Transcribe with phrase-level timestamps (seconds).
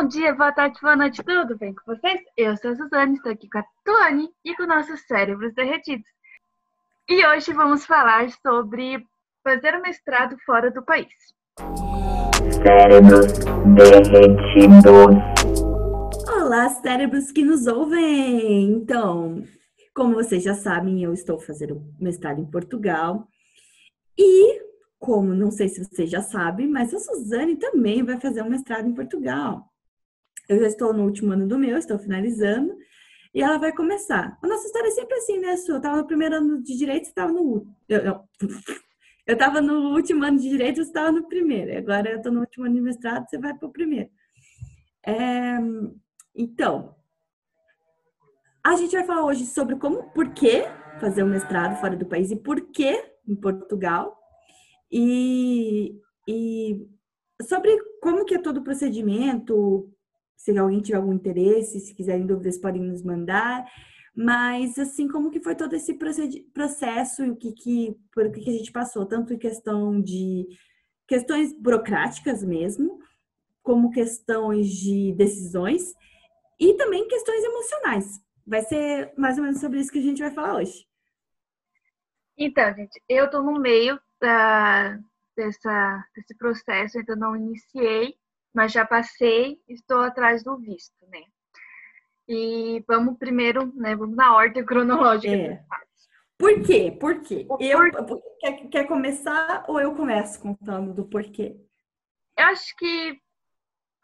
[0.00, 2.20] Bom dia, boa tarde, boa noite, tudo bem com vocês?
[2.36, 6.06] Eu sou a Suzane, estou aqui com a Tuane e com nossos cérebros derretidos.
[7.08, 9.04] E hoje vamos falar sobre
[9.42, 11.08] fazer o mestrado fora do país.
[12.62, 13.32] Cérebros
[13.74, 14.86] derretidos.
[16.28, 18.70] Olá, cérebros que nos ouvem!
[18.74, 19.42] Então,
[19.92, 23.26] como vocês já sabem, eu estou fazendo mestrado em Portugal
[24.16, 24.62] e
[25.00, 28.86] como não sei se vocês já sabem, mas a Suzane também vai fazer um mestrado
[28.86, 29.67] em Portugal.
[30.48, 32.76] Eu já estou no último ano do meu, estou finalizando,
[33.34, 34.38] e ela vai começar.
[34.42, 35.72] A nossa história é sempre assim, né, Su?
[35.72, 38.24] Eu estava no primeiro ano de Direito, você estava no eu,
[39.26, 41.76] eu estava no último ano de Direito, você estava no primeiro.
[41.76, 44.08] Agora eu estou no último ano de mestrado, você vai para o primeiro.
[45.06, 45.58] É,
[46.34, 46.94] então,
[48.64, 50.64] a gente vai falar hoje sobre como, por que
[50.98, 54.18] fazer um mestrado fora do país e por que em Portugal.
[54.90, 55.94] E,
[56.26, 56.88] e
[57.42, 59.90] sobre como que é todo o procedimento,
[60.38, 63.66] se alguém tiver algum interesse, se quiserem dúvidas, podem nos mandar.
[64.14, 65.98] Mas, assim, como que foi todo esse
[66.54, 70.46] processo e o que, que, por que, que a gente passou, tanto em questão de
[71.06, 73.00] questões burocráticas mesmo,
[73.62, 75.92] como questões de decisões
[76.58, 78.20] e também questões emocionais.
[78.46, 80.86] Vai ser mais ou menos sobre isso que a gente vai falar hoje.
[82.36, 84.98] Então, gente, eu estou no meio da,
[85.36, 88.14] dessa, desse processo, ainda não iniciei,
[88.58, 91.22] mas já passei, estou atrás do visto, né?
[92.28, 93.94] E vamos primeiro, né?
[93.94, 95.32] Vamos na ordem cronológica.
[95.32, 95.62] É.
[96.36, 96.90] Por quê?
[97.00, 97.46] Por quê?
[97.60, 97.78] Eu,
[98.40, 101.56] quer, quer começar ou eu começo contando do porquê?
[102.36, 103.20] Eu acho que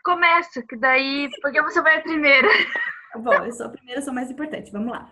[0.05, 1.28] começa, que daí.
[1.42, 2.46] Porque você vai a primeira.
[3.16, 4.70] Bom, eu sou a primeira, sou mais importante.
[4.70, 5.11] Vamos lá.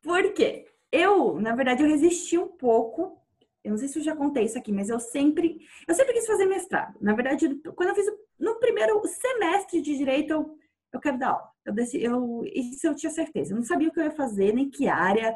[0.00, 0.64] Por quê?
[0.92, 3.20] Eu, na verdade, eu resisti um pouco
[3.64, 5.58] eu não sei se eu já contei isso aqui, mas eu sempre,
[5.88, 6.98] eu sempre quis fazer mestrado.
[7.00, 8.06] Na verdade, quando eu fiz
[8.44, 10.58] no primeiro semestre de direito, eu,
[10.92, 11.48] eu quero dar aula.
[11.64, 13.52] Eu, decidi, eu, isso eu tinha certeza.
[13.52, 15.34] Eu não sabia o que eu ia fazer, nem que área,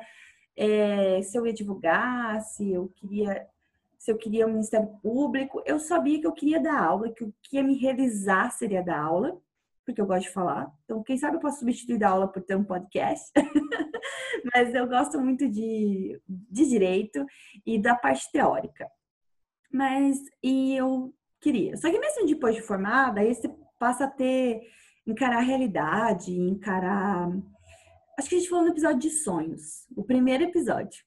[0.56, 3.46] é, se eu ia divulgar, se eu queria,
[3.98, 5.62] se eu queria um Ministério Público.
[5.64, 9.00] Eu sabia que eu queria dar aula, que o que ia me realizar seria dar
[9.00, 9.40] aula
[9.88, 10.70] porque eu gosto de falar.
[10.84, 13.32] Então, quem sabe eu posso substituir da aula por ter um podcast.
[14.54, 17.24] Mas eu gosto muito de, de direito
[17.64, 18.86] e da parte teórica.
[19.72, 21.76] Mas, e eu queria.
[21.76, 24.60] Só que mesmo depois de formada, aí você passa a ter,
[25.06, 27.30] encarar a realidade, encarar.
[28.18, 31.04] Acho que a gente falou no episódio de sonhos, o primeiro episódio.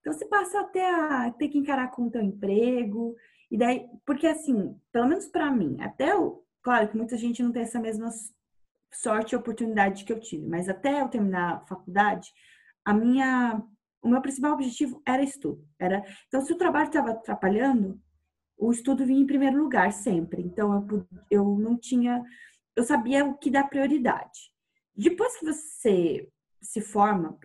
[0.00, 3.14] Então você passa até a ter que encarar com o teu emprego,
[3.50, 7.52] e daí, porque assim, pelo menos para mim, até o, Claro que muita gente não
[7.52, 8.08] tem essa mesma
[8.90, 12.32] sorte e oportunidade que eu tive, mas até eu terminar a faculdade,
[12.82, 13.62] a minha,
[14.02, 15.62] o meu principal objetivo era estudo.
[15.78, 18.00] Era, então, se o trabalho estava atrapalhando,
[18.56, 20.42] o estudo vinha em primeiro lugar sempre.
[20.42, 22.22] Então, eu, eu não tinha,
[22.76, 24.52] eu sabia o que dá prioridade.
[24.96, 26.28] Depois que você
[26.62, 27.38] se forma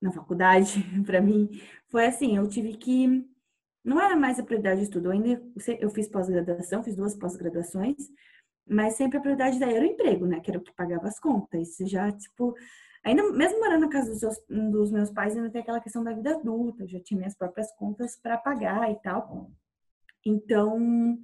[0.00, 1.48] na faculdade, para mim,
[1.88, 3.26] foi assim, eu tive que
[3.84, 5.06] não era mais a prioridade de estudo.
[5.06, 5.42] Eu ainda
[5.78, 7.96] eu fiz pós-graduação, fiz duas pós-graduações,
[8.66, 10.40] mas sempre a prioridade daí era o emprego, né?
[10.40, 11.68] Que era o que pagava as contas.
[11.68, 12.54] Isso já, tipo,
[13.04, 16.14] ainda mesmo morando na casa dos, seus, dos meus pais, ainda tem aquela questão da
[16.14, 19.50] vida adulta, eu já tinha minhas próprias contas para pagar e tal.
[20.24, 21.18] Então,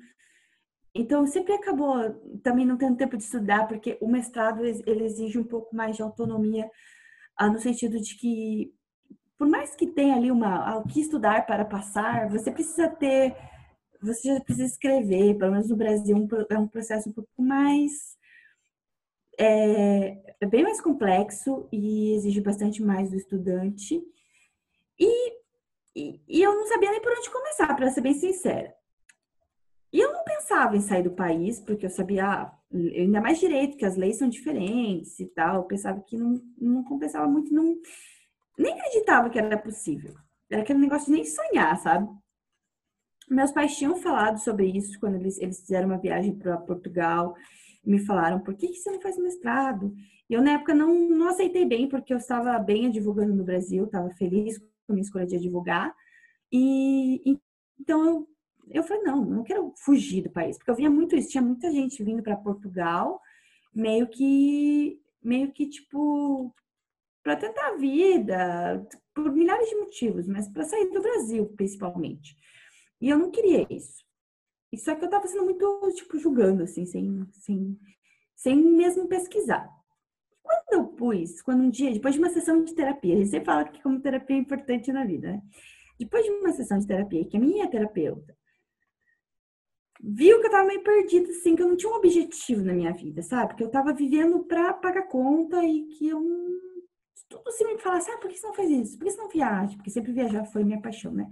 [0.94, 5.44] então sempre acabou também não tendo tempo de estudar, porque o mestrado ele exige um
[5.44, 6.68] pouco mais de autonomia,
[7.36, 8.72] ah, no sentido de que
[9.38, 13.34] por mais que tenha ali uma o que estudar para passar, você precisa ter,
[14.02, 18.18] você já precisa escrever, pelo menos no Brasil é um processo um pouco mais
[19.40, 24.02] é, é bem mais complexo e exige bastante mais do estudante.
[24.98, 25.32] E,
[25.96, 28.74] e, e eu não sabia nem por onde começar, para ser bem sincera.
[29.92, 33.76] E eu não pensava em sair do país, porque eu sabia, ah, ainda mais direito,
[33.76, 35.56] que as leis são diferentes e tal.
[35.56, 37.76] Eu pensava que não, não compensava muito, não,
[38.58, 40.14] nem acreditava que era possível.
[40.50, 42.08] Era aquele negócio de nem sonhar, sabe?
[43.28, 47.34] Meus pais tinham falado sobre isso quando eles, eles fizeram uma viagem para Portugal.
[47.84, 49.94] Me falaram, por que, que você não faz mestrado?
[50.28, 53.84] E eu, na época, não, não aceitei bem, porque eu estava bem advogando no Brasil,
[53.84, 55.94] estava feliz com a minha escolha de advogar.
[56.52, 57.38] E
[57.80, 58.28] então eu,
[58.70, 61.70] eu falei, não, não quero fugir do país, porque eu via muito isso, tinha muita
[61.70, 63.20] gente vindo para Portugal,
[63.74, 66.54] meio que, meio que tipo,
[67.22, 72.36] para tentar a vida, por milhares de motivos, mas para sair do Brasil, principalmente.
[73.00, 74.04] E eu não queria isso.
[74.76, 77.78] Só que eu estava sendo muito, tipo, julgando, assim, sem, sem,
[78.36, 79.68] sem mesmo pesquisar.
[80.42, 83.82] Quando eu pus, quando um dia, depois de uma sessão de terapia, sempre fala que
[83.82, 85.42] como terapia é importante na vida, né?
[85.98, 88.34] Depois de uma sessão de terapia, que a minha terapeuta
[90.02, 92.92] viu que eu estava meio perdida, assim, que eu não tinha um objetivo na minha
[92.92, 93.48] vida, sabe?
[93.48, 96.20] Porque eu tava vivendo pra pagar conta e que eu.
[97.28, 98.98] Tudo se me falasse, ah, por que você não faz isso?
[98.98, 99.76] Por que você não viaja?
[99.76, 101.28] Porque sempre viajar foi minha paixão, né?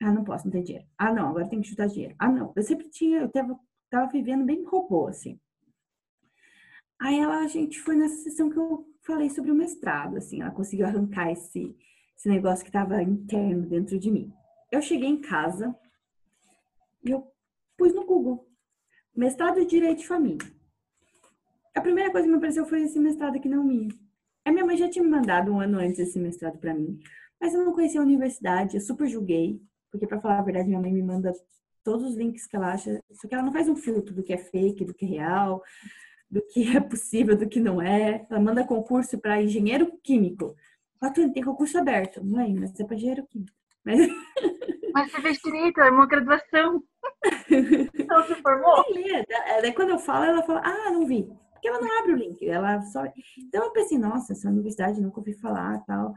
[0.00, 0.86] Ah, não posso, não tem dinheiro.
[0.96, 2.14] Ah, não, agora tem que chutar dinheiro.
[2.18, 2.52] Ah, não.
[2.56, 3.58] Eu sempre tinha, eu tava,
[3.90, 5.38] tava vivendo bem robô, assim.
[6.98, 10.50] Aí ela, a gente foi nessa sessão que eu falei sobre o mestrado, assim, ela
[10.50, 11.76] conseguiu arrancar esse,
[12.16, 14.32] esse negócio que estava interno dentro de mim.
[14.72, 15.76] Eu cheguei em casa
[17.10, 17.32] eu
[17.76, 18.46] pus no Google
[19.16, 20.46] mestrado de Direito de Família.
[21.74, 23.88] A primeira coisa que me apareceu foi esse mestrado aqui na UMI.
[24.44, 26.98] A minha mãe já tinha me mandado um ano antes esse mestrado para mim,
[27.40, 30.80] mas eu não conhecia a universidade, eu super julguei, porque para falar a verdade, minha
[30.80, 31.32] mãe me manda
[31.82, 34.32] todos os links que ela acha, só que ela não faz um filtro do que
[34.32, 35.62] é fake, do que é real,
[36.30, 38.26] do que é possível, do que não é.
[38.28, 40.54] Ela manda concurso para engenheiro químico.
[41.00, 42.24] Bacana, tem concurso aberto.
[42.24, 43.52] Mãe, mas é para engenheiro químico.
[43.84, 43.98] Mas...
[44.96, 46.82] mas você fez direito, é uma graduação.
[47.94, 48.84] Então se formou?
[49.60, 51.30] Daí quando eu falo, ela fala, ah, não vi.
[51.52, 53.04] Porque ela não abre o link, ela só.
[53.38, 56.14] Então eu pensei, nossa, essa universidade nunca ouvi falar tal.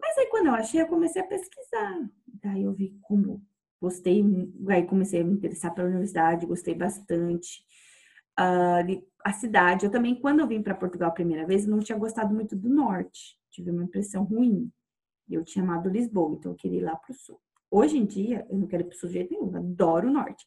[0.00, 2.10] Mas aí quando eu achei, eu comecei a pesquisar.
[2.42, 3.40] Daí eu vi como
[3.80, 4.24] gostei,
[4.68, 7.62] aí comecei a me interessar pela universidade, gostei bastante.
[8.38, 11.96] Uh, a cidade, eu também, quando eu vim para Portugal a primeira vez, não tinha
[11.96, 14.70] gostado muito do norte, tive uma impressão ruim.
[15.30, 17.40] Eu tinha amado Lisboa, então eu queria ir lá para o sul.
[17.76, 20.12] Hoje em dia, eu não quero ir para o sul de jeito nenhum, adoro o
[20.12, 20.46] norte.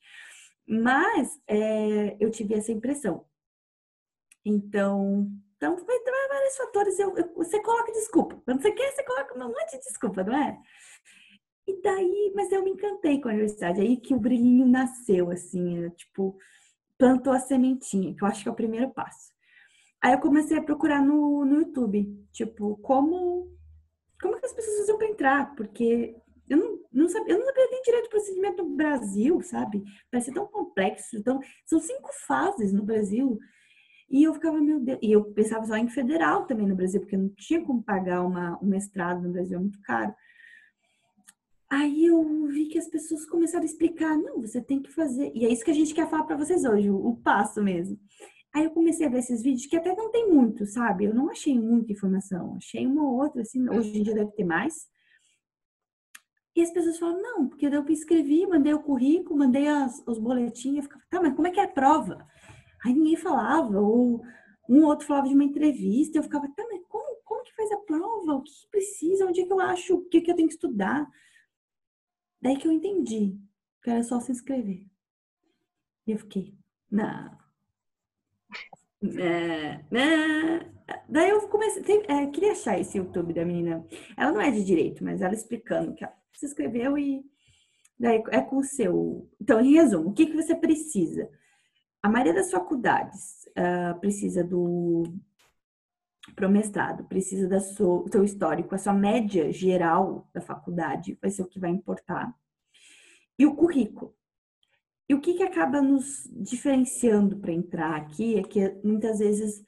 [0.66, 3.26] Mas é, eu tive essa impressão.
[4.46, 5.98] Então, então vai
[6.30, 6.98] vários fatores.
[7.00, 8.42] Eu, eu, você coloca desculpa.
[8.46, 10.58] Quando você quer, você coloca um monte de desculpa, não é?
[11.68, 13.82] E daí, mas eu me encantei com a universidade.
[13.82, 16.38] Aí que o brilhinho nasceu, assim, é, tipo,
[16.98, 19.34] plantou a sementinha, que eu acho que é o primeiro passo.
[20.02, 23.52] Aí eu comecei a procurar no, no YouTube, tipo, como
[24.22, 26.16] como que as pessoas faziam para entrar, porque
[26.50, 29.84] eu não, não sabia, eu não sabia nem direito do procedimento no Brasil, sabe?
[30.12, 33.38] Parece tão complexo, então são cinco fases no Brasil.
[34.10, 37.16] E eu ficava, meu Deus, e eu pensava só em federal também no Brasil, porque
[37.16, 40.14] eu não tinha como pagar uma, um mestrado no Brasil, é muito caro.
[41.70, 45.32] Aí eu vi que as pessoas começaram a explicar, não, você tem que fazer.
[45.36, 48.00] E é isso que a gente quer falar para vocês hoje, o, o, passo mesmo.
[48.56, 51.04] Aí eu comecei a ver esses vídeos que até não tem muito, sabe?
[51.06, 54.46] Eu não achei muita informação, achei uma ou outra, assim, hoje em dia deve ter
[54.46, 54.88] mais.
[56.58, 60.78] E as pessoas falam, não, porque eu escrevi, mandei o currículo, mandei as, os boletins,
[60.78, 62.28] eu ficava, tá, mas como é que é a prova?
[62.84, 64.26] Aí ninguém falava, ou
[64.68, 67.78] um outro falava de uma entrevista, eu ficava, tá, mas como, como que faz a
[67.78, 68.34] prova?
[68.34, 69.28] O que, que precisa?
[69.28, 69.98] Onde é que eu acho?
[69.98, 71.08] O que, que eu tenho que estudar?
[72.42, 73.38] Daí que eu entendi
[73.84, 74.84] que era só se inscrever.
[76.08, 76.56] E eu fiquei,
[76.90, 77.38] não.
[79.20, 80.72] É, é.
[81.08, 83.86] Daí eu comecei, tem, é, queria achar esse YouTube da menina.
[84.18, 87.26] Ela não é de direito, mas ela explicando que ela se inscreveu e
[88.00, 89.28] daí é com o seu.
[89.42, 91.30] Então, em resumo, o que, que você precisa?
[92.02, 95.04] A maioria das faculdades uh, precisa do
[96.36, 101.42] para o mestrado, precisa do seu histórico, a sua média geral da faculdade vai ser
[101.42, 102.34] o que vai importar.
[103.40, 104.14] E o currículo.
[105.10, 109.64] E o que, que acaba nos diferenciando para entrar aqui é que muitas vezes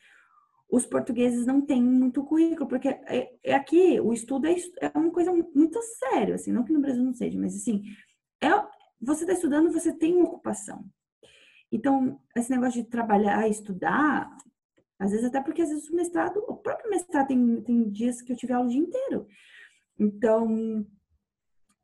[0.70, 5.12] os portugueses não têm muito currículo, porque é, é aqui o estudo é, é, uma
[5.12, 7.84] coisa muito séria, assim, não que no Brasil não seja, mas assim,
[8.42, 8.50] é,
[9.02, 10.86] você está estudando, você tem uma ocupação.
[11.72, 14.30] Então, esse negócio de trabalhar, estudar,
[15.00, 18.32] às vezes até porque às vezes o mestrado, o próprio mestrado tem, tem dias que
[18.32, 19.28] eu tive aula o dia inteiro.
[19.98, 20.86] Então,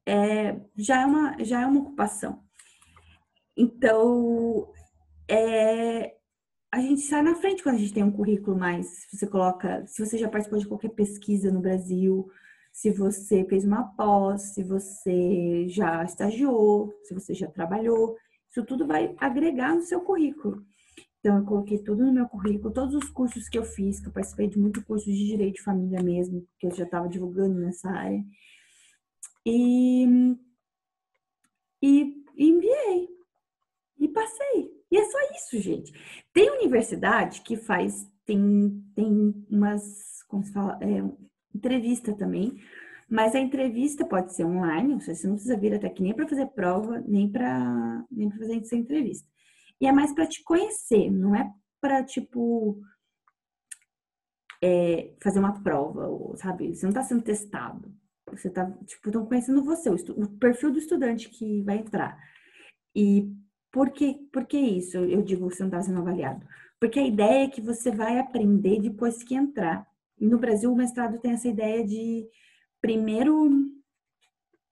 [0.06, 2.44] é, já, é uma, já é uma ocupação.
[3.58, 4.72] Então,
[5.28, 6.16] é,
[6.76, 8.86] a gente sai na frente quando a gente tem um currículo mais.
[9.10, 12.30] Se você coloca, se você já participou de qualquer pesquisa no Brasil,
[12.70, 18.18] se você fez uma pós, se você já estagiou, se você já trabalhou,
[18.50, 20.66] isso tudo vai agregar no seu currículo.
[21.20, 24.12] Então, eu coloquei tudo no meu currículo, todos os cursos que eu fiz, que eu
[24.12, 27.90] participei de muitos cursos de direito de família mesmo, que eu já estava divulgando nessa
[27.90, 28.22] área.
[29.46, 30.06] E,
[31.82, 33.15] e, e enviei.
[34.00, 34.72] E passei.
[34.92, 35.94] E é só isso, gente.
[36.34, 41.04] Tem universidade que faz, tem, tem umas, como se fala, é,
[41.54, 42.54] entrevista também,
[43.10, 46.48] mas a entrevista pode ser online, você não precisa vir até aqui nem para fazer
[46.48, 49.28] prova, nem para nem fazer essa entrevista.
[49.80, 52.82] E é mais para te conhecer, não é para, tipo,
[54.64, 56.74] é, fazer uma prova, sabe?
[56.74, 57.94] Você não está sendo testado.
[58.32, 62.18] Você está, tipo, estão conhecendo você, o, o, perfil do estudante que vai entrar.
[62.96, 63.32] E
[63.76, 65.00] por que, por que isso?
[65.00, 66.48] Eu digo que você não está sendo avaliado.
[66.80, 69.86] Porque a ideia é que você vai aprender depois que entrar.
[70.18, 72.26] No Brasil, o mestrado tem essa ideia de
[72.80, 73.76] primeiro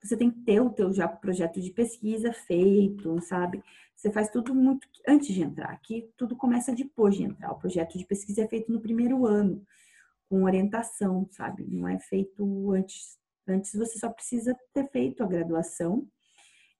[0.01, 3.61] você tem que ter o teu já projeto de pesquisa feito, sabe?
[3.93, 5.71] Você faz tudo muito antes de entrar.
[5.71, 7.51] Aqui tudo começa depois de entrar.
[7.51, 9.65] O projeto de pesquisa é feito no primeiro ano,
[10.29, 11.65] com orientação, sabe?
[11.67, 13.17] Não é feito antes.
[13.45, 16.07] Antes você só precisa ter feito a graduação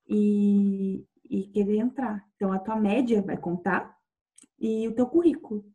[0.08, 2.26] e, e querer entrar.
[2.36, 3.98] Então a tua média vai contar
[4.60, 5.66] e o teu currículo.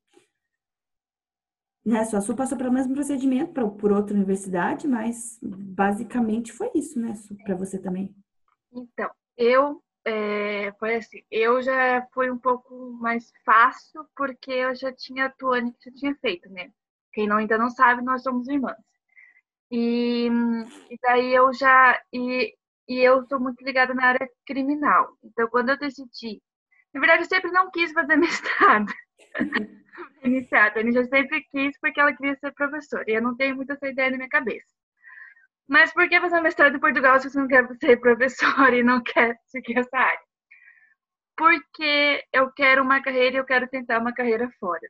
[1.84, 2.04] Né?
[2.04, 7.14] Sua Su passou pelo mesmo procedimento pra, por outra universidade, mas basicamente foi isso, né,
[7.44, 8.14] para você também?
[8.70, 14.92] Então, eu é, foi assim, eu já foi um pouco mais fácil porque eu já
[14.92, 16.70] tinha a Tuane que já tinha feito, né?
[17.12, 18.76] Quem não, ainda não sabe, nós somos irmãs.
[19.70, 20.28] E,
[20.90, 22.54] e daí eu já e,
[22.88, 25.16] e eu sou muito ligada na área criminal.
[25.22, 26.42] Então, quando eu decidi,
[26.94, 28.92] na verdade, eu sempre não quis fazer mestrado
[30.24, 30.78] iniciada.
[30.78, 33.04] A Anisha sempre quis porque ela queria ser professora.
[33.06, 34.66] E eu não tenho muito essa ideia na minha cabeça.
[35.68, 39.02] Mas por que fazer mestrado em Portugal se você não quer ser professora e não
[39.02, 40.28] quer seguir essa área?
[41.36, 44.88] Porque eu quero uma carreira e eu quero tentar uma carreira fora.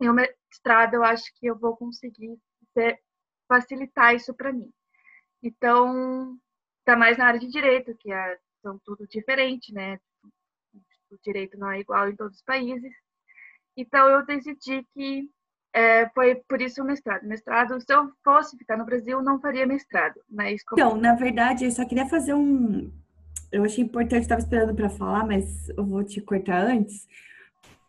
[0.00, 2.38] E o mestrado eu acho que eu vou conseguir
[2.72, 2.98] ser,
[3.48, 4.70] facilitar isso para mim.
[5.42, 6.38] Então,
[6.88, 9.98] tá mais na área de direito, que é, são tudo diferente, né?
[11.10, 12.92] O direito não é igual em todos os países.
[13.76, 15.28] Então, eu decidi que
[15.74, 17.26] é, foi por isso o mestrado.
[17.26, 20.18] Mestrado, se eu fosse ficar no Brasil, não faria mestrado.
[20.30, 20.80] Mas como...
[20.80, 22.90] Então, na verdade, eu só queria fazer um.
[23.52, 27.06] Eu achei importante, estava esperando para falar, mas eu vou te cortar antes.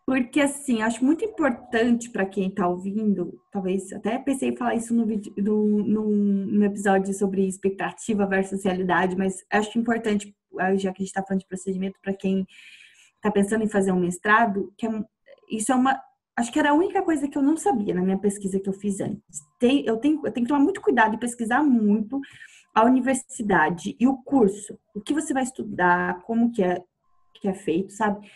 [0.09, 4.91] Porque, assim, acho muito importante para quem está ouvindo, talvez até pensei em falar isso
[4.91, 10.35] no, vídeo, no, no, no, episódio sobre expectativa versus realidade, mas acho importante,
[10.77, 12.47] já que a gente está falando de procedimento, para quem
[13.17, 14.89] está pensando em fazer um mestrado, que é
[15.47, 16.01] isso é uma.
[16.35, 18.73] Acho que era a única coisa que eu não sabia na minha pesquisa que eu
[18.73, 19.41] fiz antes.
[19.59, 22.19] Tem, eu, tenho, eu tenho que tomar muito cuidado e pesquisar muito
[22.73, 24.75] a universidade e o curso.
[24.95, 26.81] O que você vai estudar, como que é,
[27.35, 28.27] que é feito, sabe?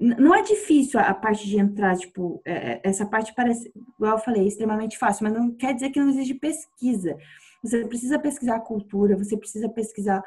[0.00, 4.18] Não é difícil a parte de entrar, tipo, é, é, essa parte parece, igual eu
[4.18, 7.16] falei, extremamente fácil, mas não quer dizer que não exige pesquisa.
[7.62, 10.22] Você precisa pesquisar a cultura, você precisa pesquisar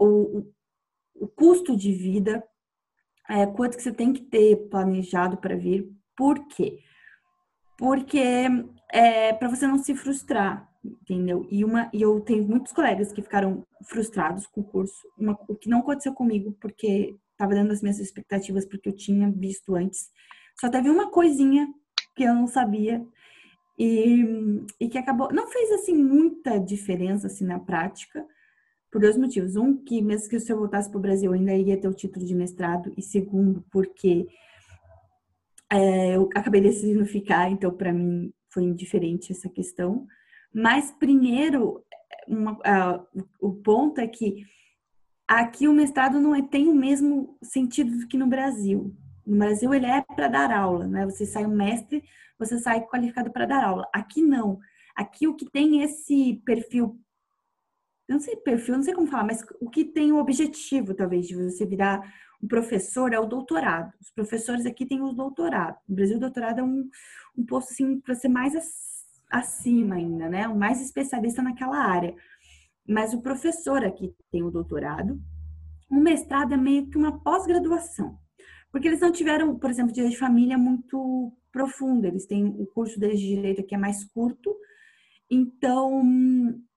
[0.00, 0.42] o,
[1.14, 2.42] o custo de vida,
[3.28, 5.88] é, quanto que você tem que ter planejado para vir.
[6.16, 6.80] Por quê?
[7.76, 8.20] Porque
[8.90, 11.46] é para você não se frustrar, entendeu?
[11.50, 15.54] E uma e eu tenho muitos colegas que ficaram frustrados com o curso, uma, o
[15.54, 20.10] que não aconteceu comigo porque estava dando as minhas expectativas porque eu tinha visto antes.
[20.60, 21.72] Só teve uma coisinha
[22.16, 23.00] que eu não sabia
[23.78, 24.24] e,
[24.80, 28.26] e que acabou não fez assim muita diferença assim na prática,
[28.90, 29.54] por dois motivos.
[29.54, 31.94] Um, que mesmo que se eu voltasse para o Brasil, eu ainda iria ter o
[31.94, 32.92] título de mestrado.
[32.96, 34.26] E segundo, porque
[35.70, 40.06] é, eu acabei decidindo ficar, então para mim foi indiferente essa questão.
[40.52, 41.84] Mas primeiro,
[42.26, 42.58] uma,
[43.40, 44.44] o ponto é que
[45.28, 48.94] aqui o mestrado não é, tem o mesmo sentido do que no Brasil.
[49.26, 51.04] No Brasil ele é para dar aula, né?
[51.04, 52.02] Você sai um mestre,
[52.38, 53.88] você sai qualificado para dar aula.
[53.92, 54.58] Aqui não.
[54.96, 56.98] Aqui o que tem esse perfil
[58.08, 61.36] não sei perfil, não sei como falar, mas o que tem o objetivo, talvez, de
[61.36, 62.02] você virar
[62.42, 63.92] um professor é o doutorado.
[64.00, 65.76] Os professores aqui têm o doutorado.
[65.86, 66.88] No Brasil, o doutorado é um,
[67.36, 68.54] um posto, assim, para ser mais
[69.30, 70.48] acima ainda, né?
[70.48, 72.14] O mais especialista naquela área.
[72.88, 75.20] Mas o professor aqui tem o doutorado.
[75.90, 78.18] O mestrado é meio que uma pós-graduação.
[78.72, 82.06] Porque eles não tiveram, por exemplo, direito de família muito profundo.
[82.06, 84.56] Eles têm o curso deles de direito aqui é mais curto.
[85.30, 86.02] Então,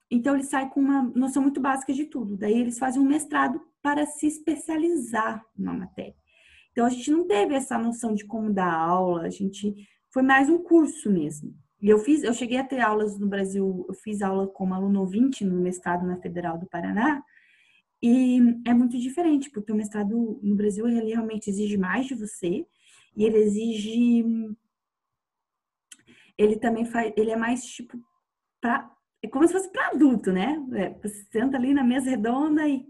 [0.09, 2.35] então, ele sai com uma noção muito básica de tudo.
[2.35, 6.15] Daí, eles fazem um mestrado para se especializar na matéria.
[6.71, 9.73] Então, a gente não teve essa noção de como dar aula, a gente
[10.11, 11.53] foi mais um curso mesmo.
[11.81, 15.43] Eu fiz, eu cheguei a ter aulas no Brasil, eu fiz aula como aluno ouvinte
[15.43, 17.23] no mestrado na Federal do Paraná,
[18.01, 22.65] e é muito diferente, porque o mestrado no Brasil ele realmente exige mais de você,
[23.15, 24.55] e ele exige
[26.37, 27.99] ele também faz, ele é mais tipo
[29.23, 30.63] é como se fosse para adulto, né?
[30.73, 32.85] É, você senta ali na mesa redonda e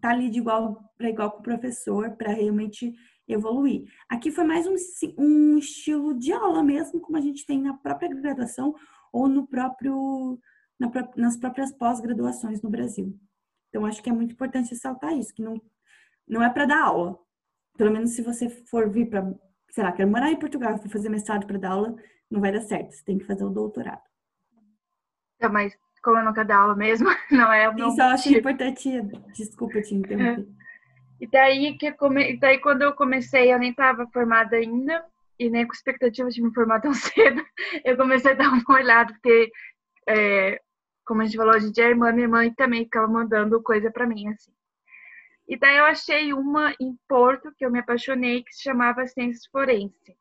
[0.00, 2.94] tá ali de igual para igual com o professor para realmente
[3.26, 3.84] evoluir.
[4.08, 4.74] Aqui foi mais um,
[5.18, 8.74] um estilo de aula mesmo, como a gente tem na própria graduação
[9.12, 10.38] ou no próprio
[10.78, 13.18] na, nas próprias pós-graduações no Brasil.
[13.68, 15.60] Então acho que é muito importante ressaltar isso, que não
[16.26, 17.18] não é para dar aula.
[17.76, 19.34] Pelo menos se você for vir para,
[19.70, 21.94] sei lá, quer morar em Portugal, for fazer mestrado para dar aula,
[22.30, 22.92] não vai dar certo.
[22.92, 24.02] Você tem que fazer o doutorado.
[25.36, 28.28] Então, mas como eu nunca dou aula mesmo, não é o meu Isso eu acho
[28.32, 29.02] importante.
[29.34, 30.48] Desculpa te interromper.
[31.20, 32.36] E daí, que come...
[32.36, 35.04] daí quando eu comecei, eu nem estava formada ainda,
[35.38, 37.44] e nem com expectativa de me formar tão cedo,
[37.84, 39.50] eu comecei a dar uma olhada, porque
[40.08, 40.60] é,
[41.04, 44.06] como a gente falou, a gente é irmã, minha mãe também ficava mandando coisa para
[44.06, 44.52] mim, assim.
[45.46, 49.46] E daí eu achei uma em Porto que eu me apaixonei, que se chamava Ciências
[49.46, 50.16] Forense.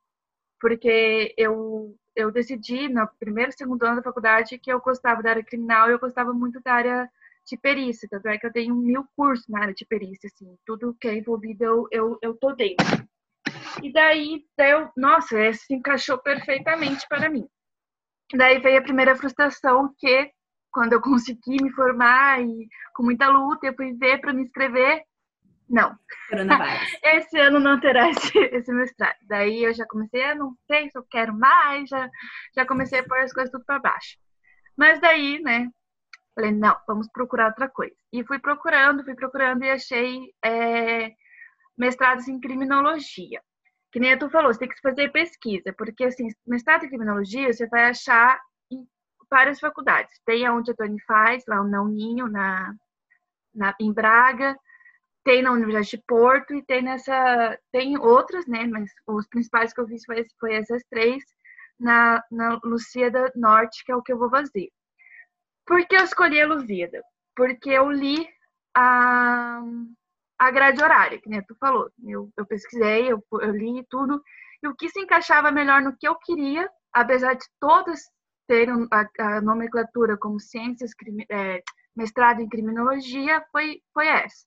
[0.59, 5.31] Porque eu, eu decidi, no primeiro e segundo ano da faculdade, que eu gostava da
[5.31, 7.09] área criminal e eu gostava muito da área
[7.45, 8.07] de perícia.
[8.09, 10.57] Tanto é que eu tenho mil cursos na área de perícia, assim.
[10.65, 12.85] Tudo que é envolvido eu, eu, eu tô dentro.
[13.81, 17.47] E daí, eu, nossa, se encaixou perfeitamente para mim.
[18.33, 20.31] Daí veio a primeira frustração que
[20.71, 25.03] quando eu consegui me formar e com muita luta eu fui ver para me inscrever,
[25.69, 25.97] não.
[27.03, 29.15] Esse ano não terá esse, esse mestrado.
[29.27, 32.09] Daí eu já comecei, a não sei se eu quero mais, já,
[32.55, 34.17] já comecei a pôr as coisas tudo para baixo.
[34.75, 35.67] Mas daí, né,
[36.35, 37.95] falei, não, vamos procurar outra coisa.
[38.11, 41.11] E fui procurando, fui procurando e achei é,
[41.77, 43.41] mestrados em criminologia.
[43.91, 47.67] Que nem tu falou, você tem que fazer pesquisa, porque assim, mestrado em criminologia você
[47.67, 48.39] vai achar
[48.71, 48.87] em
[49.29, 50.19] várias faculdades.
[50.25, 52.73] Tem aonde a Tony faz, lá no Ninho, na,
[53.53, 54.57] na, em Braga,
[55.23, 57.57] tem na Universidade de Porto e tem nessa.
[57.71, 58.65] Tem outras, né?
[58.65, 61.23] Mas os principais que eu fiz foi, foi essas três,
[61.79, 64.69] na, na Lusíada Norte, que é o que eu vou fazer.
[65.65, 67.01] Por que eu escolhi a Lusíada?
[67.35, 68.27] Porque eu li
[68.75, 69.61] a,
[70.37, 71.89] a grade horária, que nem tu falou.
[72.05, 74.21] Eu, eu pesquisei, eu, eu li tudo,
[74.61, 78.01] e o que se encaixava melhor no que eu queria, apesar de todas
[78.47, 80.91] terem a, a nomenclatura como ciências,
[81.29, 81.61] é,
[81.95, 84.45] mestrado em criminologia, foi, foi essa.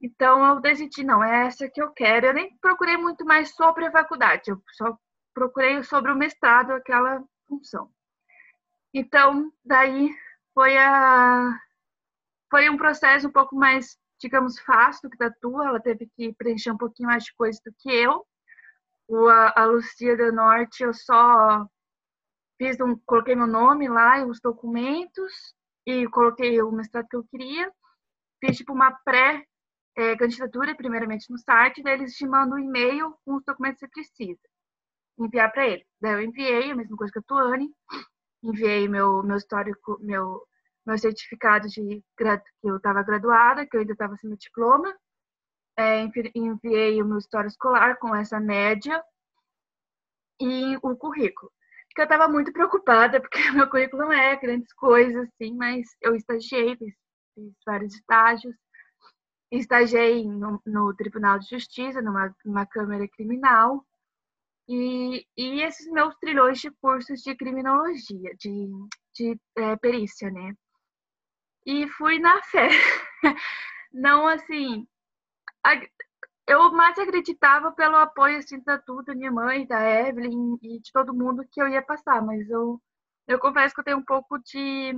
[0.00, 2.26] Então eu decidi, não, é essa que eu quero.
[2.26, 4.96] Eu nem procurei muito mais sobre a faculdade, eu só
[5.34, 7.90] procurei sobre o mestrado, aquela função.
[8.96, 10.10] Então, daí
[10.54, 11.58] foi a
[12.50, 16.32] foi um processo um pouco mais digamos, fácil do que da tua, ela teve que
[16.34, 18.24] preencher um pouquinho mais de coisa do que eu.
[19.08, 21.66] O, a, a Lucia da Norte, eu só
[22.58, 25.32] fiz um, coloquei meu nome lá e os documentos
[25.86, 27.70] e coloquei o mestrado que eu queria.
[28.44, 29.44] Fiz tipo uma pré
[29.96, 33.86] é, candidatura, primeiramente no site, daí eles te mandam um e-mail com os documentos que
[33.86, 34.40] você precisa
[35.18, 35.86] enviar para ele.
[36.00, 37.70] Daí eu enviei, a mesma coisa que a Tuane,
[38.42, 40.46] enviei meu, meu histórico, meu
[40.86, 42.24] meu certificado de que
[42.62, 44.96] eu estava graduada, que eu ainda estava sem meu diploma.
[45.76, 46.02] É,
[46.34, 49.02] enviei o meu história escolar com essa média
[50.40, 51.52] e o currículo.
[51.94, 56.14] Que eu estava muito preocupada, porque meu currículo não é grandes coisas, assim, mas eu
[56.14, 56.94] estagiei, fiz,
[57.34, 58.54] fiz vários estágios.
[59.50, 63.84] Estagiei no, no, Tribunal de Justiça, numa, numa Câmara Criminal.
[64.68, 68.68] E, e esses meus trilhões de cursos de criminologia, de,
[69.14, 70.52] de é, perícia, né?
[71.66, 72.68] e fui na fé.
[73.92, 74.86] Não assim,
[76.46, 80.92] eu mais acreditava pelo apoio assim da tudo, da minha mãe, da Evelyn e de
[80.92, 82.80] todo mundo que eu ia passar, mas eu
[83.28, 84.92] eu confesso que eu tenho um pouco de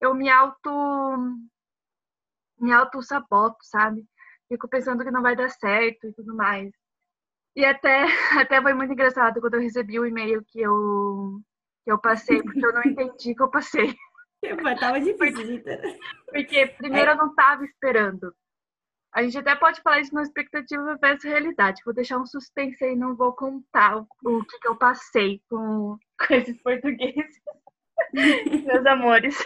[0.00, 0.70] eu me auto
[2.60, 4.06] me auto saboto, sabe?
[4.48, 6.70] Fico pensando que não vai dar certo e tudo mais.
[7.60, 8.04] E até
[8.40, 11.42] até foi muito engraçado quando eu recebi o e-mail que eu
[11.84, 13.94] que eu passei, porque eu não entendi que eu passei.
[14.80, 15.62] Tava difícil.
[16.26, 17.12] Porque primeiro é.
[17.12, 18.34] eu não tava esperando.
[19.12, 21.82] A gente até pode falar isso na expectativa versus realidade.
[21.84, 25.98] Vou deixar um suspense aí, não vou contar o, o que, que eu passei com,
[26.26, 27.42] com esses portugueses.
[28.64, 29.36] Meus amores.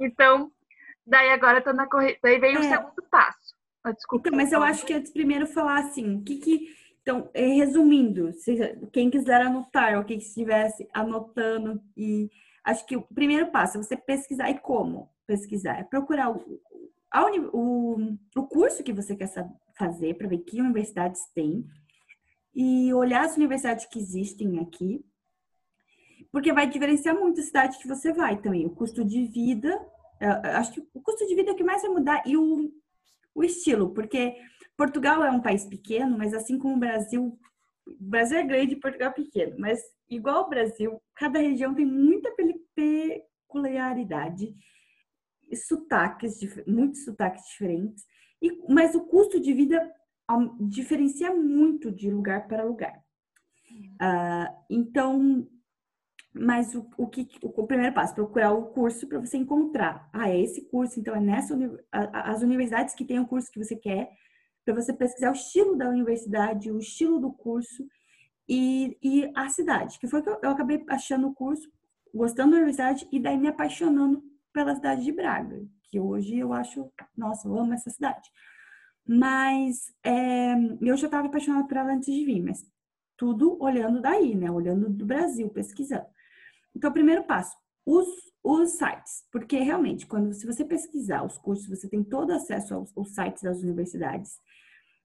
[0.00, 0.50] então,
[1.06, 2.18] daí agora eu tô na corrida.
[2.22, 2.60] Daí veio é.
[2.60, 3.37] o segundo passo.
[3.84, 4.28] Ah, desculpa.
[4.28, 8.30] Então, mas eu acho que antes primeiro falar assim, o que que então, é, resumindo,
[8.92, 12.30] quem quiser anotar ou quem estivesse anotando, e
[12.62, 14.50] acho que o primeiro passo é você pesquisar.
[14.50, 15.78] E como pesquisar?
[15.78, 16.60] É procurar o,
[17.54, 17.96] o,
[18.36, 19.30] o curso que você quer
[19.74, 21.64] fazer, para ver que universidades tem,
[22.54, 25.02] e olhar as universidades que existem aqui,
[26.30, 28.66] porque vai diferenciar muito a cidade que você vai também.
[28.66, 29.80] O custo de vida,
[30.58, 32.70] acho que o custo de vida é o que mais vai mudar e o,
[33.38, 34.36] o estilo, porque
[34.76, 37.38] Portugal é um país pequeno, mas assim como o Brasil,
[37.86, 41.86] o Brasil é grande e Portugal é pequeno, mas igual o Brasil, cada região tem
[41.86, 42.34] muita
[42.74, 44.52] peculiaridade,
[45.68, 48.04] sotaques, muitos sotaques diferentes,
[48.42, 49.80] e, mas o custo de vida
[50.60, 53.00] diferencia muito de lugar para lugar.
[54.02, 55.48] Uh, então,
[56.32, 60.08] mas o, o que o, o, primeiro passo, procurar o curso para você encontrar.
[60.12, 61.56] Ah, é esse curso, então é nessa
[61.90, 64.10] as universidades que têm o curso que você quer,
[64.64, 67.86] para você pesquisar o estilo da universidade, o estilo do curso
[68.48, 71.70] e, e a cidade, que foi que eu, eu acabei achando o curso,
[72.14, 76.90] gostando da universidade e daí me apaixonando pela cidade de Braga, que hoje eu acho,
[77.16, 78.28] nossa, eu amo essa cidade.
[79.06, 82.62] Mas é, eu já estava apaixonada por ela antes de vir, mas
[83.16, 84.50] tudo olhando daí, né?
[84.50, 86.06] Olhando do Brasil, pesquisando.
[86.74, 88.06] Então, primeiro passo, os,
[88.44, 89.24] os sites.
[89.32, 93.42] Porque realmente, quando se você pesquisar os cursos, você tem todo acesso aos, aos sites
[93.42, 94.38] das universidades.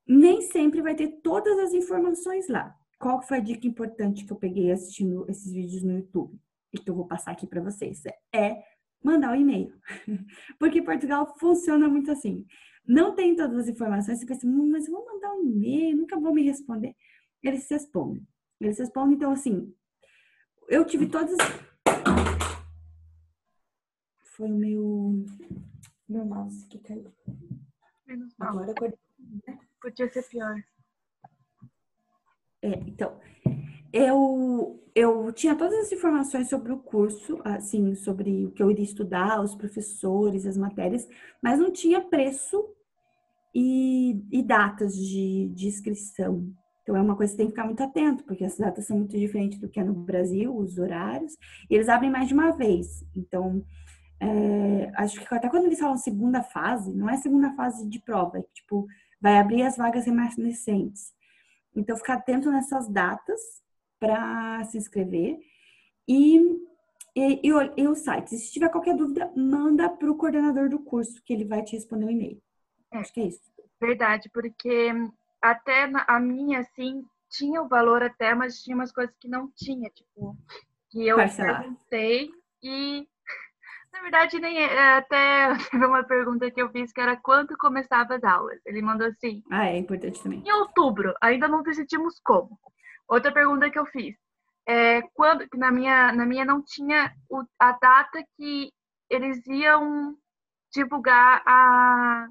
[0.08, 2.76] Nem sempre vai ter todas as informações lá.
[3.00, 6.40] Qual foi a dica importante que eu peguei assistindo esses vídeos no YouTube?
[6.74, 8.02] E que eu vou passar aqui para vocês.
[8.34, 8.64] É
[9.04, 9.74] mandar o um e-mail.
[10.60, 12.46] Porque Portugal funciona muito assim.
[12.86, 16.20] Não tem todas as informações, você pensa, hum, mas eu vou mandar um e-mail, nunca
[16.20, 16.96] vou me responder.
[17.42, 18.26] Eles respondem.
[18.60, 19.74] Eles respondem, então, assim,
[20.68, 21.38] eu tive todas.
[24.36, 25.26] Foi o meu.
[26.08, 27.14] Meu mouse que caiu.
[28.06, 28.50] Menos mal.
[28.60, 28.94] Agora.
[29.82, 30.56] Podia ser pior.
[32.62, 33.20] É, então,
[33.92, 38.84] eu, eu tinha todas as informações sobre o curso, assim, sobre o que eu iria
[38.84, 41.08] estudar, os professores, as matérias,
[41.42, 42.74] mas não tinha preço
[43.54, 46.52] e, e datas de, de inscrição.
[46.84, 49.18] Então, é uma coisa que tem que ficar muito atento, porque as datas são muito
[49.18, 51.34] diferentes do que é no Brasil, os horários,
[51.70, 53.06] e eles abrem mais de uma vez.
[53.16, 53.66] Então,
[54.20, 58.40] é, acho que até quando eles falam segunda fase, não é segunda fase de prova,
[58.40, 58.86] é tipo,
[59.20, 61.14] vai abrir as vagas remanescentes.
[61.74, 63.40] Então, ficar atento nessas datas
[63.98, 65.40] para se inscrever.
[66.06, 66.38] E,
[67.16, 68.36] e, e, e o site.
[68.36, 72.04] Se tiver qualquer dúvida, manda para o coordenador do curso, que ele vai te responder
[72.04, 72.42] o um e-mail.
[72.92, 73.42] É, Acho que é isso.
[73.80, 74.92] Verdade, porque
[75.44, 79.90] até a minha, assim, tinha o valor até, mas tinha umas coisas que não tinha,
[79.90, 80.38] tipo,
[80.90, 81.60] que eu Parcelar.
[81.62, 82.32] perguntei
[82.64, 83.06] e
[83.92, 87.58] na verdade nem é, é até teve uma pergunta que eu fiz que era quando
[87.58, 88.60] começava as aulas.
[88.66, 90.40] Ele mandou assim: "Ah, é importante também".
[90.46, 92.58] Em outubro, ainda não decidimos como.
[93.08, 94.16] Outra pergunta que eu fiz
[94.66, 98.72] é quando na minha na minha não tinha o, a data que
[99.10, 100.16] eles iam
[100.72, 102.28] divulgar a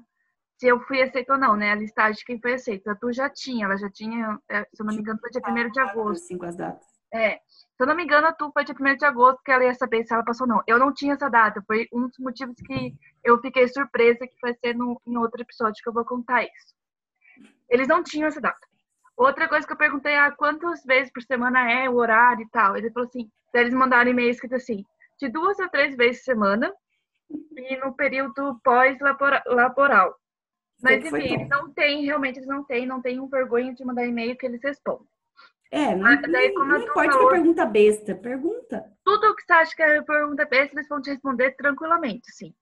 [0.57, 1.71] se eu fui aceita ou não, né?
[1.71, 2.87] A listagem de quem foi aceito.
[2.89, 5.41] A tu já tinha, ela já tinha, é, se eu não me engano, foi dia
[5.45, 6.25] 1 de agosto.
[6.25, 6.85] Cinco as datas.
[7.13, 7.37] É.
[7.37, 9.73] Se eu não me engano, a tu foi dia 1 de agosto que ela ia
[9.73, 10.63] saber se ela passou ou não.
[10.67, 11.63] Eu não tinha essa data.
[11.67, 15.81] Foi um dos motivos que eu fiquei surpresa que vai ser no, em outro episódio
[15.81, 16.75] que eu vou contar isso.
[17.69, 18.67] Eles não tinham essa data.
[19.15, 22.75] Outra coisa que eu perguntei é quantas vezes por semana é o horário e tal.
[22.75, 24.83] Ele falou assim, eles mandaram e-mail escrito assim,
[25.19, 26.73] de duas a três vezes por semana
[27.55, 30.15] e no período pós-laboral.
[30.83, 34.05] Mas enfim, eles não têm, realmente eles não têm, não têm um vergonha de mandar
[34.05, 35.07] e-mail que eles respondem.
[35.71, 38.85] É, não, ah, daí, não, não importa falou, que é pergunta besta, pergunta.
[39.03, 42.53] Tudo que você acha que é pergunta besta, eles vão te responder tranquilamente, sim.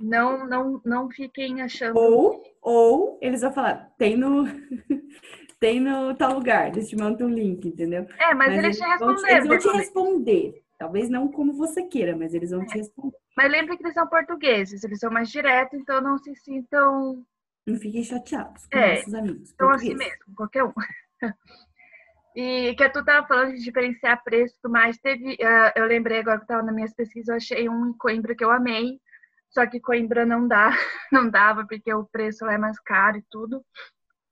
[0.00, 1.98] Não, não, não fiquem achando.
[1.98, 4.44] Ou, ou eles vão falar, tem no,
[5.60, 8.06] tem no tal lugar, eles te mandam um link, entendeu?
[8.18, 9.30] É, mas, mas eles, te respondem.
[9.30, 10.62] Eles vão te responder.
[10.78, 12.66] Talvez não como você queira, mas eles vão é.
[12.66, 13.16] te responder.
[13.38, 17.24] Mas lembre que eles são portugueses, eles são mais diretos, então não se sintam.
[17.64, 19.52] Não fiquem chateados com é, nossos amigos.
[19.52, 20.72] Então, assim mesmo, qualquer um.
[22.36, 26.18] E que tu tava falando de diferenciar preço e tudo mais, teve, uh, eu lembrei
[26.18, 29.00] agora que tava nas minhas pesquisas, eu achei um em Coimbra que eu amei,
[29.50, 30.70] só que Coimbra não dá,
[31.10, 33.64] não dava porque o preço lá é mais caro e tudo.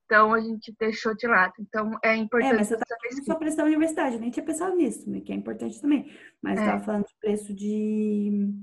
[0.04, 1.54] Então a gente deixou de lado.
[1.58, 2.54] Então é importante.
[2.54, 5.32] É, mas você tá falando só preço da universidade, nem tinha pensado nisso, né, que
[5.32, 6.08] é importante também.
[6.40, 6.62] Mas é.
[6.62, 8.54] eu tava falando de preço de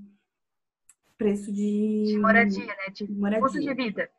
[1.23, 2.89] preço de, de moradia, né?
[2.91, 3.41] De moradia.
[3.41, 4.09] custo de vida.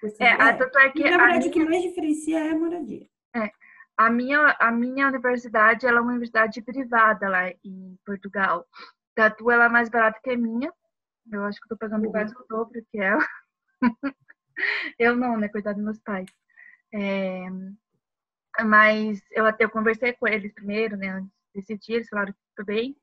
[0.00, 0.42] Custo é, de...
[0.42, 1.48] é, tanto é que e, na verdade minha...
[1.48, 3.06] o que mais diferencia é a moradia.
[3.36, 3.50] É.
[3.96, 8.66] A minha, a minha universidade ela é uma universidade privada lá em Portugal.
[9.14, 10.72] Da tua ela é mais barata que a minha.
[11.30, 12.10] Eu acho que eu tô pagando uhum.
[12.10, 13.24] quase o dobro que ela.
[14.98, 15.48] eu não, né?
[15.48, 16.30] Coitado dos meus pais.
[16.92, 17.46] É,
[18.64, 21.08] mas eu até eu conversei com eles primeiro, né?
[21.10, 22.96] Antes de decidir, eles falaram que tudo bem.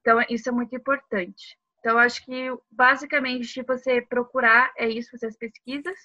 [0.00, 1.59] Então, isso é muito importante.
[1.80, 5.96] Então, acho que basicamente você procurar é isso, fazer as pesquisas.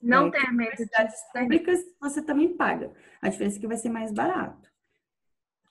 [0.00, 0.86] Não é, ter medo de.
[1.32, 2.92] públicas você também paga.
[3.20, 4.68] A diferença é que vai ser mais barato.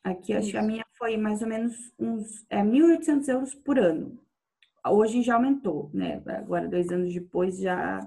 [0.03, 4.17] Aqui, acho que a minha foi mais ou menos uns é, 1.800 euros por ano.
[4.87, 6.23] Hoje já aumentou, né?
[6.25, 7.99] Agora, dois anos depois, já,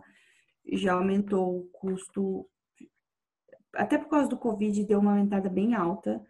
[0.72, 2.48] já aumentou o custo
[3.76, 6.24] até por causa do Covid, deu uma aumentada bem alta.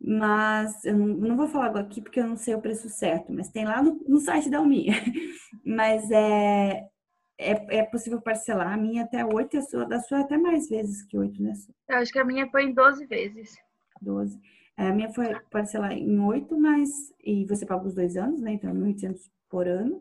[0.00, 3.64] Mas eu não, vou falar aqui porque eu não sei o preço certo, mas tem
[3.64, 4.94] lá no, no site da Alminha.
[5.64, 6.88] mas é,
[7.36, 11.02] é, é possível parcelar a minha até oito, a sua, da sua até mais vezes
[11.02, 11.52] que oito, né?
[11.88, 13.56] Eu acho que a minha foi em 12 vezes.
[14.00, 14.40] 12.
[14.76, 17.12] É, a minha foi parcelar em oito, mas.
[17.22, 18.52] E você paga os dois anos, né?
[18.52, 19.18] Então, 1.800
[19.50, 20.00] por ano.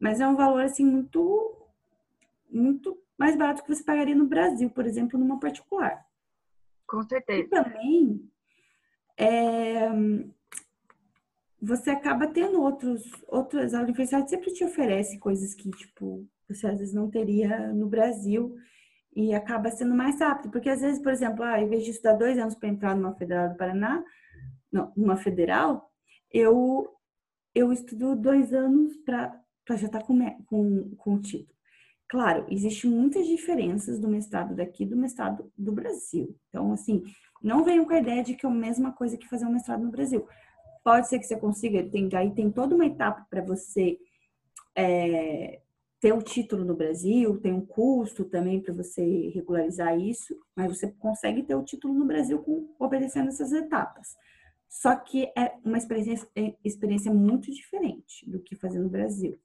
[0.00, 1.54] Mas é um valor, assim, muito.
[2.50, 6.02] Muito mais barato que você pagaria no Brasil, por exemplo, numa particular.
[6.86, 7.40] Com certeza.
[7.40, 8.30] E também
[9.18, 9.90] é,
[11.60, 16.78] você acaba tendo outros, outras, a universidade sempre te oferece coisas que, tipo, você às
[16.78, 18.56] vezes não teria no Brasil
[19.14, 22.14] e acaba sendo mais rápido, porque às vezes, por exemplo, ah, em vez de estudar
[22.14, 24.04] dois anos para entrar numa federal do Paraná,
[24.70, 25.90] não, numa federal,
[26.30, 26.88] eu,
[27.54, 31.58] eu estudo dois anos para já estar tá com, com, com o título.
[32.08, 36.34] Claro, existem muitas diferenças do mestrado daqui do mestrado do Brasil.
[36.48, 37.02] Então, assim,
[37.42, 39.82] não venham com a ideia de que é a mesma coisa que fazer um mestrado
[39.82, 40.26] no Brasil.
[40.84, 43.98] Pode ser que você consiga, tem, aí tem toda uma etapa para você
[44.74, 45.60] é,
[46.00, 50.90] ter o título no Brasil, tem um custo também para você regularizar isso, mas você
[50.92, 54.16] consegue ter o título no Brasil com, obedecendo essas etapas.
[54.68, 59.38] Só que é uma experiência, é, experiência muito diferente do que fazer no Brasil.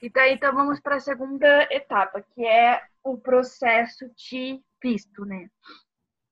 [0.00, 5.48] E daí, então, vamos para a segunda etapa, que é o processo de visto, né?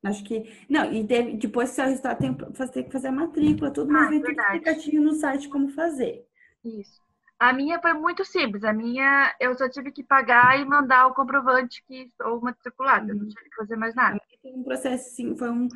[0.04, 0.44] Acho que.
[0.68, 4.06] Não, e deve, depois que o resultado tem, tem que fazer a matrícula, tudo, mas
[4.06, 6.26] ah, vem tudo explicativo no site como fazer.
[6.64, 7.04] Isso.
[7.38, 8.64] A minha foi muito simples.
[8.64, 13.12] A minha, eu só tive que pagar e mandar o comprovante que estou matriculada.
[13.12, 13.20] Uhum.
[13.20, 14.18] Não tive que fazer mais nada.
[14.40, 15.68] Foi um processo, sim, foi um.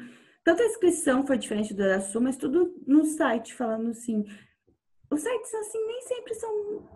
[0.42, 4.24] Tanto a inscrição foi diferente da sua, mas tudo no site, falando assim.
[5.10, 6.88] Os sites, assim, nem sempre são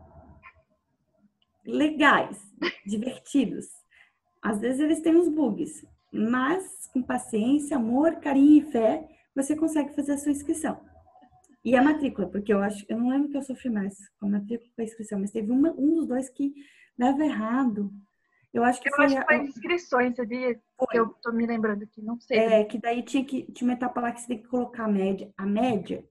[1.66, 2.38] legais,
[2.86, 3.66] divertidos.
[4.44, 9.94] Às vezes eles têm uns bugs, mas com paciência, amor, carinho e fé, você consegue
[9.94, 10.78] fazer a sua inscrição.
[11.64, 14.28] E a matrícula, porque eu acho, eu não lembro que eu sofri mais com a
[14.28, 16.52] matrícula e a inscrição, mas teve uma, um dos dois que
[16.96, 17.90] dava errado.
[18.52, 19.06] Eu acho que eu foi.
[19.06, 20.60] Acho que foi inscrições, sabia?
[20.76, 20.88] Foi.
[20.90, 22.38] Que eu tô me lembrando aqui, não sei.
[22.38, 24.88] É, que daí tinha que tinha uma etapa lá que você tem que colocar a
[24.88, 25.32] média.
[25.38, 26.04] A média,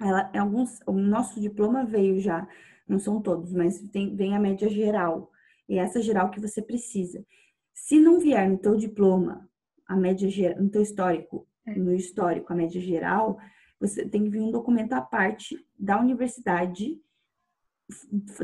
[0.00, 2.46] ela, alguns, o nosso diploma veio já
[2.88, 5.30] não são todos, mas tem, vem a média geral.
[5.70, 7.24] E é essa geral que você precisa.
[7.72, 9.48] Se não vier no teu diploma,
[9.86, 11.76] a média no teu histórico, é.
[11.76, 13.38] no histórico, a média geral,
[13.78, 17.00] você tem que vir um documento à parte da universidade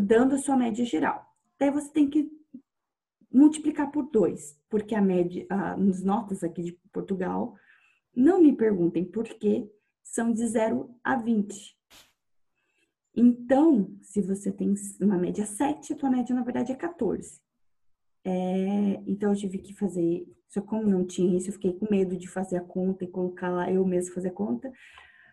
[0.00, 1.26] dando a sua média geral.
[1.58, 2.30] Daí você tem que
[3.30, 7.56] multiplicar por dois, porque a média, ah, nos notas aqui de Portugal,
[8.14, 9.68] não me perguntem por quê,
[10.02, 11.75] são de 0 a 20.
[13.16, 17.40] Então, se você tem uma média 7, a tua média, na verdade, é 14.
[18.22, 20.26] É, então, eu tive que fazer...
[20.48, 23.48] Só como não tinha isso, eu fiquei com medo de fazer a conta e colocar
[23.48, 24.70] lá eu mesmo fazer a conta.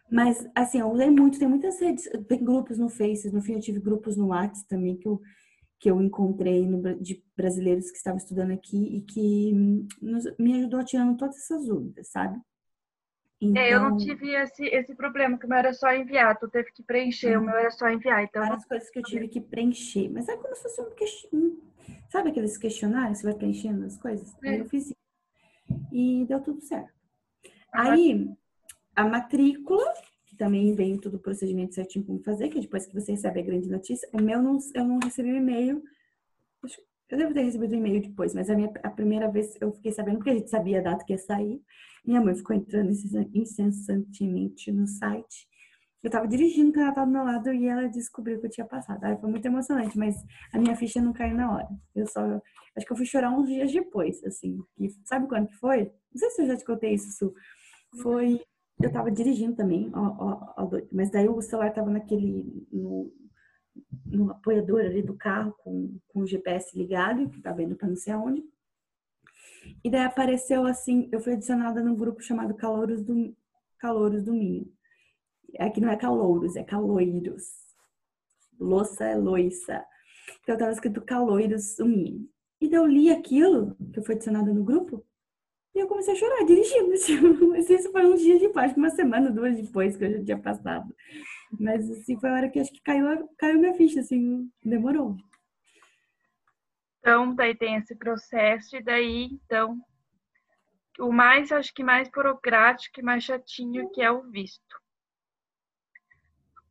[0.09, 3.59] Mas, assim, eu usei muito, tem muitas redes, tem grupos no Face, no fim eu
[3.59, 5.21] tive grupos no WhatsApp também que eu,
[5.79, 9.53] que eu encontrei no, de brasileiros que estavam estudando aqui e que
[10.01, 12.39] nos, me ajudou tirando todas essas dúvidas, sabe?
[13.43, 13.61] Então...
[13.61, 16.47] É, eu não então tive esse, esse problema, que o meu era só enviar, tu
[16.47, 18.23] teve que preencher, o meu era só enviar.
[18.23, 21.61] Então, Várias coisas que eu tive que preencher, mas é como se fosse um questionário.
[22.09, 24.33] Sabe aqueles questionários, você vai preenchendo as coisas?
[24.43, 24.59] É.
[24.59, 24.95] Eu fiz isso.
[25.91, 26.93] E deu tudo certo.
[27.73, 28.29] Aí,
[28.95, 29.91] a matrícula,
[30.25, 33.43] que também vem tudo o procedimento certinho como fazer, que depois que você recebe a
[33.43, 35.83] grande notícia, o meu não, eu não recebi o e-mail.
[37.09, 39.91] Eu devo ter recebido o e-mail depois, mas a, minha, a primeira vez eu fiquei
[39.91, 41.61] sabendo, porque a gente sabia a data que ia sair.
[42.05, 42.91] Minha mãe ficou entrando
[43.33, 45.47] incessantemente no site.
[46.03, 49.01] Eu tava dirigindo, ela tava do meu lado e ela descobriu que eu tinha passado.
[49.05, 50.15] Aí foi muito emocionante, mas
[50.51, 51.69] a minha ficha não caiu na hora.
[51.95, 52.19] Eu só.
[52.75, 54.57] Acho que eu fui chorar uns dias depois, assim.
[54.75, 55.83] Que, sabe quando que foi?
[55.83, 57.33] Não sei se eu já te contei isso, Su.
[58.01, 58.41] Foi.
[58.81, 62.67] Eu tava dirigindo também, ó, ó, ó, mas daí o celular tava naquele.
[62.71, 63.09] No,
[64.05, 67.95] no apoiador ali do carro com, com o GPS ligado, que tava indo pra não
[67.95, 68.43] sei aonde.
[69.83, 73.35] E daí apareceu assim, eu fui adicionada num grupo chamado Calouros do,
[73.79, 74.71] Calouros do Minho.
[75.59, 77.43] Aqui não é calouros, é caloiros.
[78.59, 79.85] Louça é loiça.
[80.41, 82.27] Então tava escrito caloiros do Minho.
[82.59, 85.05] E daí eu li aquilo, que eu fui adicionada no grupo,
[85.75, 87.49] e eu comecei a chorar, dirigindo.
[87.49, 90.93] Mas isso foi uns dias depois, uma semana, duas depois que eu já tinha passado.
[91.59, 95.15] Mas assim, foi a hora que acho que caiu, caiu minha ficha, assim, demorou.
[96.99, 99.77] Então, daí tem esse processo, e daí, então,
[100.99, 104.81] o mais, acho que mais burocrático e mais chatinho que é o visto.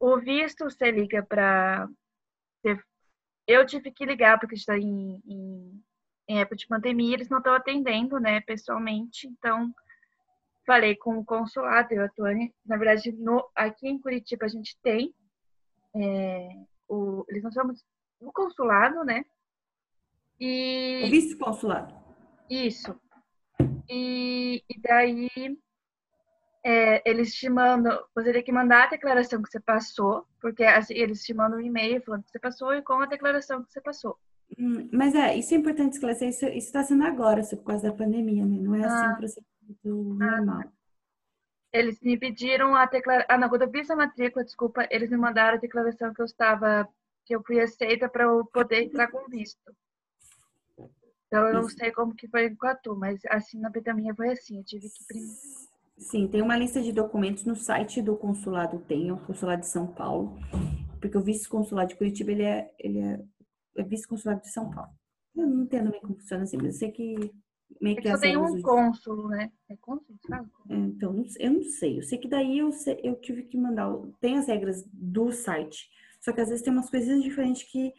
[0.00, 1.88] O visto você liga para.
[3.46, 5.84] Eu tive que ligar porque está em, em,
[6.28, 9.26] em, época de pandemia, eles não estão atendendo, né, pessoalmente.
[9.26, 9.72] Então,
[10.66, 12.26] falei com o consulado, eu atuo.
[12.64, 15.14] Na verdade, no, aqui em Curitiba a gente tem.
[15.94, 16.48] É,
[16.88, 17.74] o, eles não chamam
[18.20, 19.24] o consulado, né?
[20.40, 21.02] E...
[21.04, 21.94] O vice-consulado.
[22.48, 22.98] Isso.
[23.88, 25.28] E, e daí
[26.64, 30.94] é, eles te mandam, você tem que mandar a declaração que você passou, porque assim,
[30.94, 33.80] eles te mandam um e-mail falando que você passou e com a declaração que você
[33.80, 34.16] passou.
[34.58, 38.44] Hum, mas é, isso é importante esclarecer, isso está sendo agora, por causa da pandemia,
[38.44, 38.58] né?
[38.60, 39.04] Não é assim ah.
[39.04, 39.51] assim o procedimento
[39.84, 40.40] ah.
[40.40, 40.72] normal.
[41.72, 43.26] Eles me pediram a declaração.
[43.30, 46.26] Ah, não, quando eu fiz a matrícula, desculpa, eles me mandaram a declaração que eu
[46.26, 46.86] estava,
[47.24, 49.74] que eu fui aceita para eu poder entrar com visto.
[51.26, 54.32] Então eu não sei como que foi com a tu, mas assim na minha foi
[54.32, 55.18] assim, eu tive que
[56.02, 59.86] Sim, tem uma lista de documentos no site do consulado, tem, o consulado de São
[59.86, 60.36] Paulo,
[61.00, 63.20] porque o vice-consulado de Curitiba, ele é, ele é,
[63.76, 64.90] é vice-consulado de São Paulo.
[65.34, 67.32] Eu não entendo bem como funciona assim, mas eu sei que
[67.80, 69.50] meio É que tem regras um cônsulo, né?
[69.68, 70.48] É cônsulo, sabe?
[70.70, 71.98] É, Então, eu não sei.
[71.98, 73.92] Eu sei que daí eu, sei- eu tive que mandar.
[74.20, 75.88] Tem as regras do site.
[76.20, 77.92] Só que às vezes tem umas coisinhas diferentes que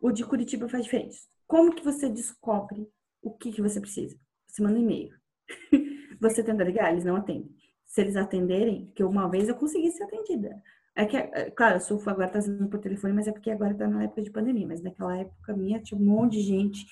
[0.00, 1.18] o de Curitiba faz diferente.
[1.46, 2.88] Como que você descobre
[3.22, 4.16] o que, que você precisa?
[4.46, 5.10] Você manda um e-mail.
[6.20, 7.50] Você tenta ligar, eles não atendem.
[7.86, 10.62] Se eles atenderem, que uma vez eu consegui ser atendida.
[10.94, 13.74] É que, é, claro, a Sulfa agora tá sendo por telefone, mas é porque agora
[13.74, 14.66] tá na época de pandemia.
[14.66, 16.86] Mas naquela época minha tinha um monte de gente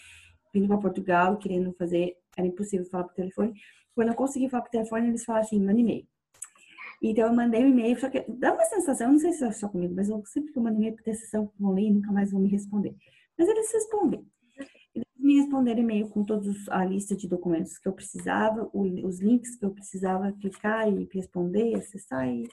[0.53, 3.55] vindo para Portugal, querendo fazer, era impossível falar por telefone.
[3.95, 6.07] Quando eu consegui falar por telefone, eles falaram assim, manda e-mail.
[7.03, 9.69] Então eu mandei um e-mail, só que dá uma sensação, não sei se é só
[9.69, 12.33] comigo, mas eu sempre que eu mando e-mail ter sessão, vão ler e nunca mais
[12.33, 12.95] vão me responder.
[13.39, 14.27] Mas eles respondem.
[14.95, 19.57] Eles me responderam e-mail com todos a lista de documentos que eu precisava, os links
[19.57, 22.49] que eu precisava clicar e responder, acessar e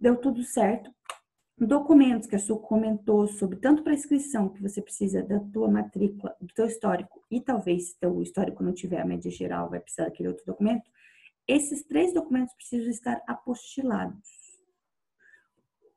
[0.00, 0.90] deu tudo certo.
[1.56, 6.36] Documentos que a Su comentou sobre tanto para inscrição que você precisa da tua matrícula,
[6.40, 10.06] do teu histórico e talvez se teu histórico não tiver a média geral, vai precisar
[10.06, 10.90] daquele outro documento.
[11.46, 14.28] Esses três documentos precisam estar apostilados.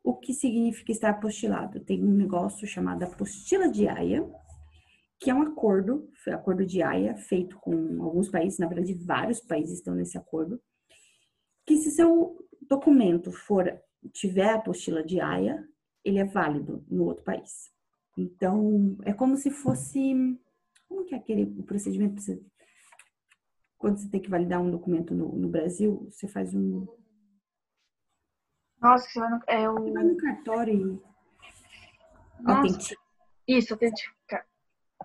[0.03, 1.79] O que significa estar apostilado?
[1.79, 4.29] Tem um negócio chamado apostila de Haia,
[5.19, 9.39] que é um acordo, foi acordo de Haia, feito com alguns países, na verdade vários
[9.39, 10.61] países estão nesse acordo,
[11.65, 15.67] que se seu documento for tiver a apostila de Haia,
[16.03, 17.71] ele é válido no outro país.
[18.17, 20.13] Então, é como se fosse
[20.87, 22.41] como que é aquele o procedimento você-
[23.77, 26.87] quando você tem que validar um documento no, no Brasil, você faz um
[28.81, 30.07] Nossa, você vai no, é você vai o.
[30.07, 31.03] no cartório
[32.39, 33.01] e Nossa, autentica.
[33.47, 34.45] isso, autenticar.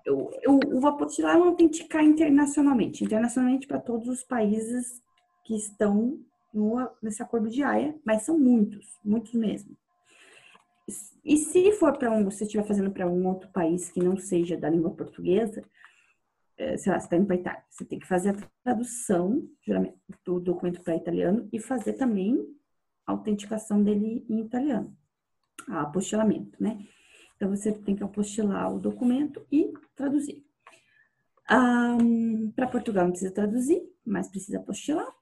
[0.07, 5.01] O, o, o apostilar é um autenticar internacionalmente, internacionalmente para todos os países
[5.45, 6.19] que estão
[6.53, 9.77] no, nesse acordo de Haia, mas são muitos, muitos mesmo.
[11.25, 14.57] E se for para um, você estiver fazendo para um outro país que não seja
[14.57, 15.63] da língua portuguesa,
[16.57, 19.49] eh, sei lá, você está indo para Itália, você tem que fazer a tradução
[20.25, 22.45] do documento para italiano e fazer também
[23.07, 24.97] a autenticação dele em italiano,
[25.69, 26.85] a apostilamento, né?
[27.37, 30.45] Então você tem que apostilar o documento e traduzir.
[32.55, 35.13] Para Portugal não precisa traduzir, mas precisa apostilar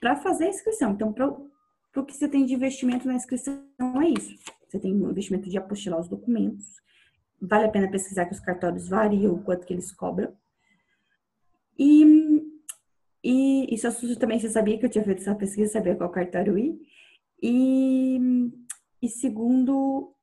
[0.00, 0.92] para fazer a inscrição.
[0.92, 3.62] Então, para o que você tem de investimento na inscrição
[4.02, 4.34] é isso.
[4.66, 6.66] Você tem um investimento de apostilar os documentos.
[7.40, 10.34] Vale a pena pesquisar que os cartórios variam o quanto que eles cobram.
[11.78, 12.42] E,
[13.22, 16.58] e isso assusta também, você sabia que eu tinha feito essa pesquisa, sabia qual cartório
[16.58, 16.78] ir.
[17.42, 18.18] E,
[19.02, 20.14] e segundo,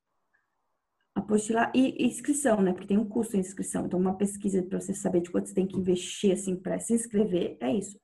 [1.14, 2.72] apostilar e inscrição, né?
[2.72, 3.86] Porque tem um custo a inscrição.
[3.86, 6.94] Então, uma pesquisa para você saber de quanto você tem que investir, assim, para se
[6.94, 7.98] inscrever, é isso.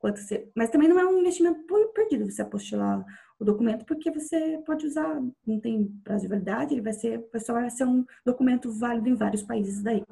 [0.00, 0.50] Quanto você...
[0.56, 1.62] Mas também não é um investimento
[1.94, 3.04] perdido você apostilar
[3.38, 7.22] o documento, porque você pode usar, não tem prazo de validade, ele vai ser, o
[7.24, 10.02] pessoal vai ser um documento válido em vários países daí.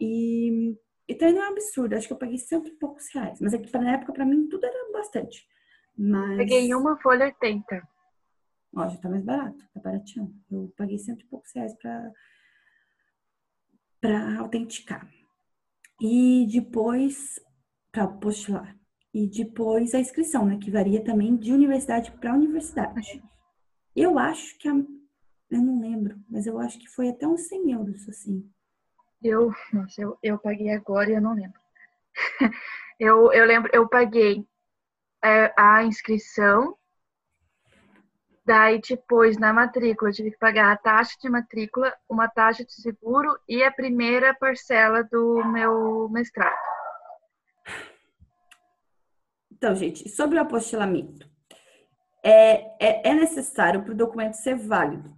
[0.00, 0.76] E,
[1.08, 3.40] e também não é um absurdo, acho que eu paguei cento e poucos reais.
[3.40, 5.44] Mas é que na época, para mim, tudo era bastante.
[5.96, 6.36] Mas...
[6.36, 7.88] Peguei uma folha 80.
[8.76, 10.32] Ó, já tá mais barato, tá baratinho.
[10.48, 12.12] Eu paguei cento e poucos reais pra,
[14.00, 15.10] pra autenticar.
[16.00, 17.40] E depois,
[17.90, 18.77] pra apostilar.
[19.12, 20.58] E depois a inscrição, né?
[20.58, 23.22] Que varia também de universidade para universidade.
[23.96, 27.72] Eu acho que a, eu não lembro, mas eu acho que foi até uns 100
[27.72, 28.48] euros, assim.
[29.22, 31.58] Eu, nossa, eu, eu paguei agora e eu não lembro.
[33.00, 34.46] eu, eu lembro, eu paguei
[35.24, 36.76] é, a inscrição,
[38.44, 42.72] daí depois na matrícula eu tive que pagar a taxa de matrícula, uma taxa de
[42.72, 46.56] seguro e a primeira parcela do meu mestrado.
[49.58, 51.28] Então, gente, sobre o apostilamento,
[52.22, 55.12] é, é, é necessário para o documento ser válido.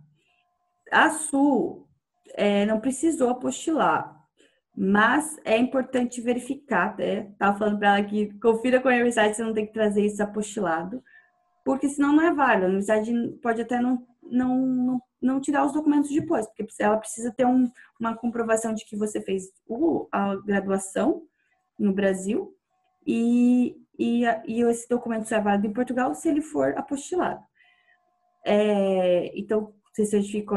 [0.91, 1.87] A SU
[2.35, 4.19] é, não precisou apostilar,
[4.75, 7.31] mas é importante verificar, né?
[7.39, 10.23] Tava falando para ela que confira com a universidade, você não tem que trazer isso
[10.23, 11.03] apostilado,
[11.63, 12.65] porque senão não é válido.
[12.65, 16.97] A universidade pode até não, não, não, não te dar os documentos depois, porque ela
[16.97, 17.71] precisa ter um,
[18.01, 21.25] uma comprovação de que você fez o, a graduação
[21.79, 22.55] no Brasil
[23.07, 27.45] e, e, e esse documento só é válido em Portugal se ele for apostilado.
[28.47, 30.07] É, então, você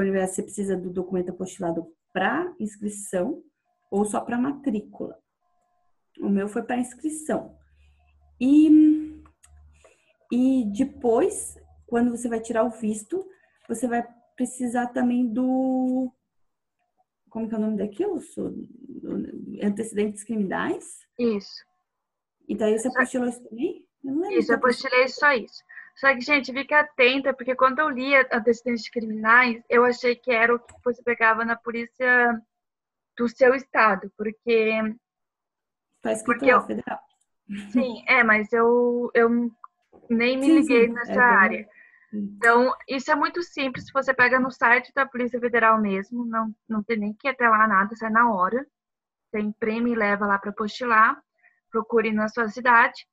[0.05, 3.43] universidade, você precisa do documento apostilado para inscrição
[3.91, 5.19] ou só para matrícula.
[6.21, 7.57] O meu foi para inscrição.
[8.39, 9.21] E,
[10.31, 13.27] e depois, quando você vai tirar o visto,
[13.67, 16.09] você vai precisar também do.
[17.29, 18.21] Como que é o nome daquilo?
[19.61, 20.99] Antecedentes criminais.
[21.19, 21.72] Isso.
[22.47, 23.85] E daí você apostilou isso também?
[24.03, 24.89] Eu não lembro Isso, eu de ter apostado.
[24.89, 25.63] postilei só isso.
[25.95, 30.53] Só que, gente, fica atenta, porque quando eu lia antecedentes criminais, eu achei que era
[30.53, 32.41] o que você pegava na polícia
[33.17, 34.95] do seu estado, porque,
[36.01, 36.99] Tá escrito Porque lá, eu- federal.
[37.69, 39.29] sim, é, mas eu, eu
[40.09, 41.69] nem me Sim, liguei sim, nessa é área.
[42.13, 46.83] Então, isso é muito simples, você pega no site da Polícia Federal mesmo, não, não
[46.83, 48.65] tem nem que ir até lá nada, sai na hora.
[49.31, 51.17] Tem prêmio e leva lá para postilar,
[51.73, 53.05] procure na sua cidade.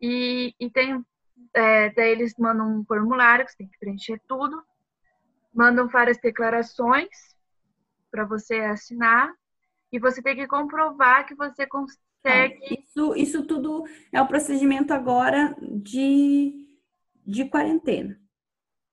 [0.00, 1.04] E, e tem,
[1.54, 4.62] é, daí eles mandam um formulário que você tem que preencher tudo,
[5.54, 7.08] mandam várias declarações
[8.10, 9.32] para você assinar,
[9.92, 12.58] e você tem que comprovar que você consegue.
[12.70, 16.66] Isso, isso tudo é o procedimento agora de,
[17.26, 18.18] de quarentena.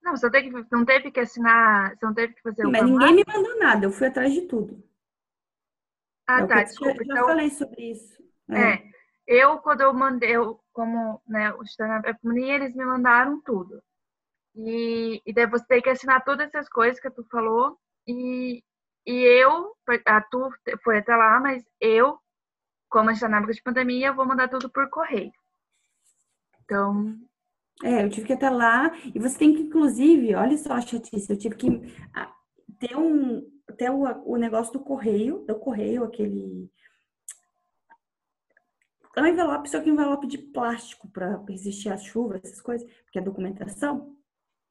[0.02, 2.72] Não, você não, tem que, não teve que assinar, você não teve que fazer o
[2.72, 4.84] Mas ninguém me mandou nada, eu fui atrás de tudo.
[6.28, 7.04] Ah, É tá, eu desculpa.
[7.04, 8.24] Já, já Então, falei sobre isso.
[8.50, 8.84] É,
[9.28, 13.82] eu quando eu mandei, eu, como né, o stand-up comedy, eles me mandaram tudo.
[14.56, 17.78] E, e daí você tem que assinar todas essas coisas que tu falou.
[18.08, 18.64] E,
[19.06, 19.74] e eu,
[20.06, 20.50] a tu
[20.84, 22.18] foi até lá, mas eu,
[22.90, 25.32] como a gente na época de pandemia, eu vou mandar tudo por correio.
[26.64, 27.16] Então,
[27.84, 28.92] É, eu tive que ir até lá.
[29.14, 31.68] E você tem que, inclusive, olha só a chatice, eu tive que
[32.14, 32.34] ah,
[32.80, 33.42] ter um
[33.78, 36.70] ter o, o negócio do correio, do correio, aquele.
[39.18, 43.22] Um envelope, só que envelope de plástico para resistir às chuvas, essas coisas, porque é
[43.22, 44.16] documentação.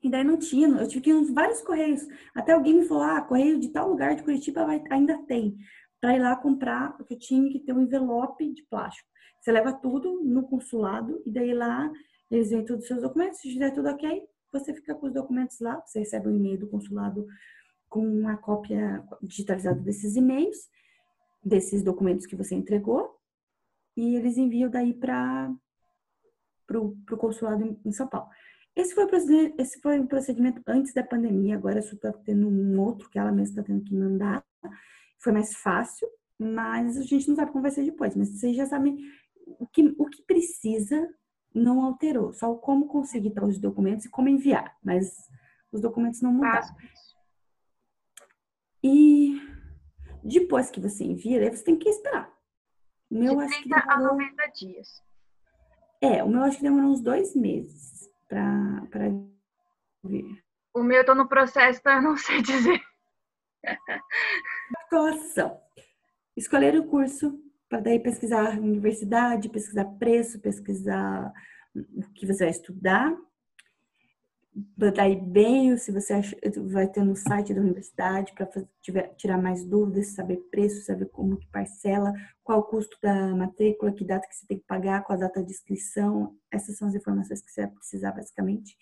[0.03, 2.07] E daí não tinha, eu tive que ir nos vários correios.
[2.34, 5.57] Até alguém me falou: ah, correio de tal lugar de Curitiba vai- ainda tem.
[6.01, 9.09] Para ir lá comprar, porque eu tinha que ter um envelope de plástico.
[9.40, 11.90] Você leva tudo no consulado e daí lá
[12.30, 14.22] eles veem todos os seus documentos, se tiver tudo ok,
[14.53, 17.26] você fica com os documentos lá, você recebe um e-mail do consulado
[17.88, 20.57] com uma cópia digitalizada desses e-mails,
[21.44, 23.16] desses documentos que você entregou,
[23.97, 25.51] e eles enviam daí para
[26.74, 28.28] o consulado em, São Paulo.
[28.74, 29.07] Esse foi,
[29.59, 33.32] esse foi o procedimento antes da pandemia, agora só está tendo um outro que ela
[33.32, 34.44] mesma está tendo que mandar.
[35.18, 36.07] Foi mais fácil,
[36.38, 38.14] mas a gente não sabe como vai ser depois.
[38.14, 38.99] Mas vocês já sabem
[39.47, 41.09] o que, o que precisa
[41.55, 45.26] não alterou, só como conseguir tal os documentos e como enviar, mas
[45.72, 46.68] os documentos não mudaram.
[48.84, 49.40] E
[50.22, 52.36] depois que você envia, você tem que esperar.
[53.11, 54.18] O De meu acho que 30 a demorou.
[54.18, 55.02] 90 dias.
[56.00, 58.82] É, o meu acho que demorou uns dois meses pra
[60.04, 60.44] vir.
[60.74, 62.80] O meu eu tô no processo, então eu não sei dizer.
[64.82, 65.61] Situação.
[66.36, 71.32] Escolher o curso para daí pesquisar universidade, pesquisar preço, pesquisar
[71.74, 73.12] o que você vai estudar,
[74.76, 76.36] mandar e-mail se você acha-
[76.68, 78.48] vai ter no site da universidade para
[79.16, 84.04] tirar mais dúvidas, saber preço, saber como que parcela, qual o custo da matrícula, que
[84.04, 86.36] data que você tem que pagar, qual a data de inscrição.
[86.50, 88.76] Essas são as informações que você vai precisar basicamente.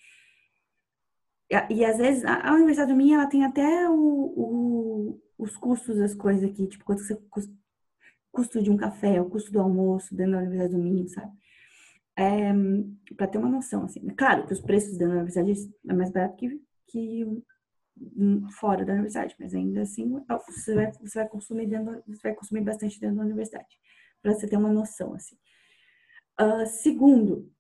[1.51, 5.99] E, e às vezes a, a universidade minha ela tem até o, o- os custos
[5.99, 7.51] das coisas aqui, tipo quanto você cus-
[8.33, 11.33] custo de um café, o custo do almoço dentro da universidade do Minho, sabe?
[12.17, 12.53] É,
[13.17, 14.07] para ter uma noção, assim.
[14.17, 15.53] Claro que os preços da universidade
[15.89, 17.25] é mais barato que, que
[18.59, 20.09] fora da universidade, mas ainda assim
[20.47, 23.79] você vai, você vai consumir dentro, você vai consumir bastante dentro da universidade,
[24.23, 25.37] para você ter uma noção, assim.
[26.37, 27.51] Ah, segundo,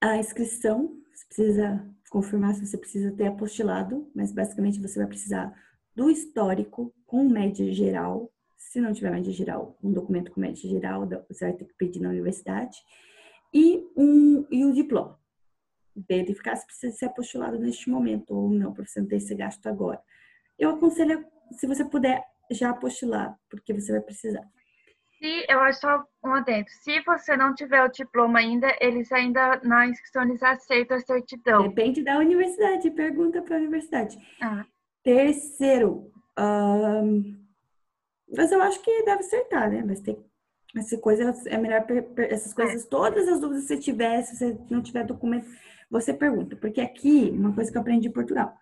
[0.00, 5.54] a inscrição, você precisa confirmar se você precisa ter apostilado, mas basicamente você vai precisar
[5.94, 8.32] do histórico com média geral.
[8.56, 12.00] Se não tiver média geral, um documento com média geral, você vai ter que pedir
[12.00, 12.76] na universidade.
[13.54, 15.18] E, um, e o diploma.
[15.96, 19.66] Verificar se precisa ser apostolado neste momento ou não, para você não ter esse gasto
[19.68, 20.02] agora.
[20.58, 24.44] Eu aconselho, se você puder, já apostilar, porque você vai precisar.
[25.18, 26.66] Se, eu acho só um adendo.
[26.68, 31.68] Se você não tiver o diploma ainda, eles ainda, na inscrição, eles aceitam a certidão.
[31.68, 34.18] Depende da universidade, pergunta para a universidade.
[34.42, 34.64] Ah,
[35.04, 37.36] Terceiro, ahn,
[38.34, 39.84] mas eu acho que deve acertar, né?
[39.86, 40.18] Mas tem
[40.76, 41.84] essa coisa é melhor
[42.18, 45.48] essas coisas, todas as dúvidas que você tiver, se você não tiver documento,
[45.90, 48.56] você pergunta, porque aqui uma coisa que eu aprendi em Portugal,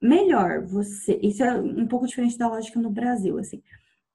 [0.00, 3.62] melhor você, isso é um pouco diferente da lógica no Brasil, assim,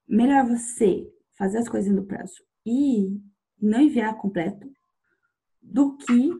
[0.06, 3.20] melhor você fazer as coisas no prazo e
[3.60, 4.70] não enviar completo
[5.60, 6.30] do que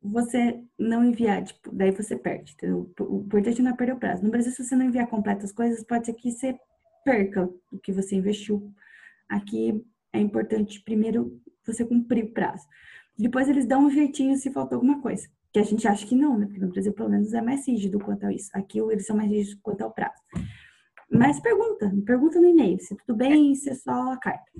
[0.00, 2.90] você não enviar, tipo, daí você perde, entendeu?
[3.00, 4.22] O importante não é perder o prazo.
[4.22, 6.58] No Brasil, se você não enviar completo as coisas, pode ser que você
[7.04, 8.72] perca o que você investiu.
[9.28, 12.66] Aqui é importante primeiro você cumprir o prazo.
[13.18, 15.28] Depois eles dão um jeitinho se faltou alguma coisa.
[15.52, 16.46] Que a gente acha que não, né?
[16.46, 18.50] Porque no Brasil, pelo menos, é mais rígido quanto a isso.
[18.54, 20.20] Aqui eles são mais rígidos quanto ao prazo.
[21.10, 22.78] Mas pergunta, pergunta no e-mail.
[22.80, 24.50] Se tudo bem, se é só a carta.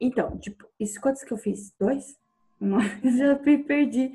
[0.00, 1.72] Então, tipo, isso quantos que eu fiz?
[1.78, 2.16] Dois?
[2.60, 4.12] mas já perdi.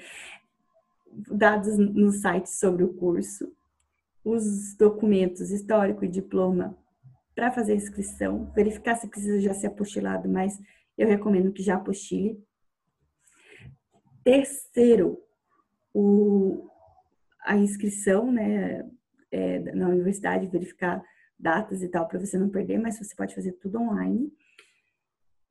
[1.29, 3.51] Dados no site sobre o curso,
[4.23, 6.77] os documentos histórico e diploma
[7.35, 10.59] para fazer a inscrição, verificar se precisa já ser apostilado, mas
[10.97, 12.43] eu recomendo que já apostile.
[14.23, 15.17] Terceiro,
[15.93, 16.67] o,
[17.43, 18.87] a inscrição né,
[19.31, 21.03] é, na universidade, verificar
[21.39, 24.31] datas e tal, para você não perder, mas você pode fazer tudo online.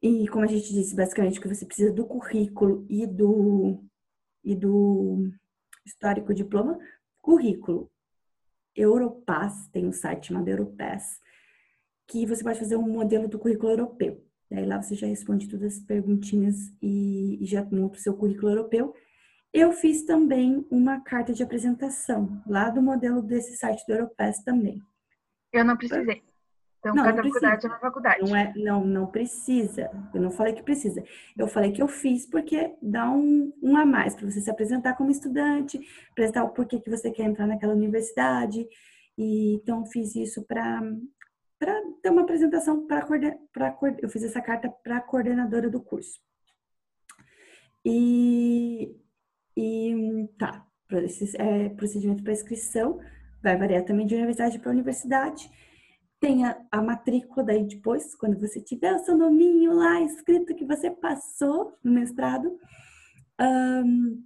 [0.03, 3.83] E como a gente disse, basicamente, que você precisa do currículo e do,
[4.43, 5.31] e do
[5.85, 6.79] histórico diploma.
[7.21, 7.91] Currículo.
[8.75, 11.21] Europass, tem um site chamado Europass,
[12.11, 14.21] que você pode fazer um modelo do currículo europeu.
[14.51, 18.51] Daí lá você já responde todas as perguntinhas e, e já monta o seu currículo
[18.51, 18.93] europeu.
[19.53, 24.83] Eu fiz também uma carta de apresentação, lá do modelo desse site do Europass também.
[25.53, 26.23] Eu não precisei.
[26.81, 28.21] Então, Não, cada não faculdade é uma faculdade.
[28.23, 29.91] Não, é, não, não precisa.
[30.15, 31.05] Eu não falei que precisa.
[31.37, 34.95] Eu falei que eu fiz porque dá um, um a mais para você se apresentar
[34.95, 35.81] como estudante,
[36.11, 38.67] apresentar o porquê que você quer entrar naquela universidade.
[39.19, 40.81] E, então, fiz isso para
[42.03, 43.07] ter uma apresentação para
[44.01, 46.19] eu fiz essa carta para a coordenadora do curso.
[47.85, 48.97] E,
[49.57, 50.67] e tá,
[51.05, 53.01] esse, é, procedimento para inscrição
[53.43, 55.51] vai variar também de universidade para universidade
[56.21, 60.67] tem a, a, matrícula daí depois, quando você tiver o seu nominho lá escrito que
[60.67, 62.59] você passou no mestrado.
[63.41, 64.23] Um,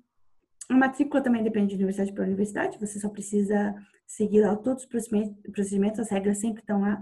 [0.68, 3.74] a matrícula também depende de universidade para universidade, você só precisa
[4.06, 7.00] seguir lá todos os procedimentos, as regras sempre estão lá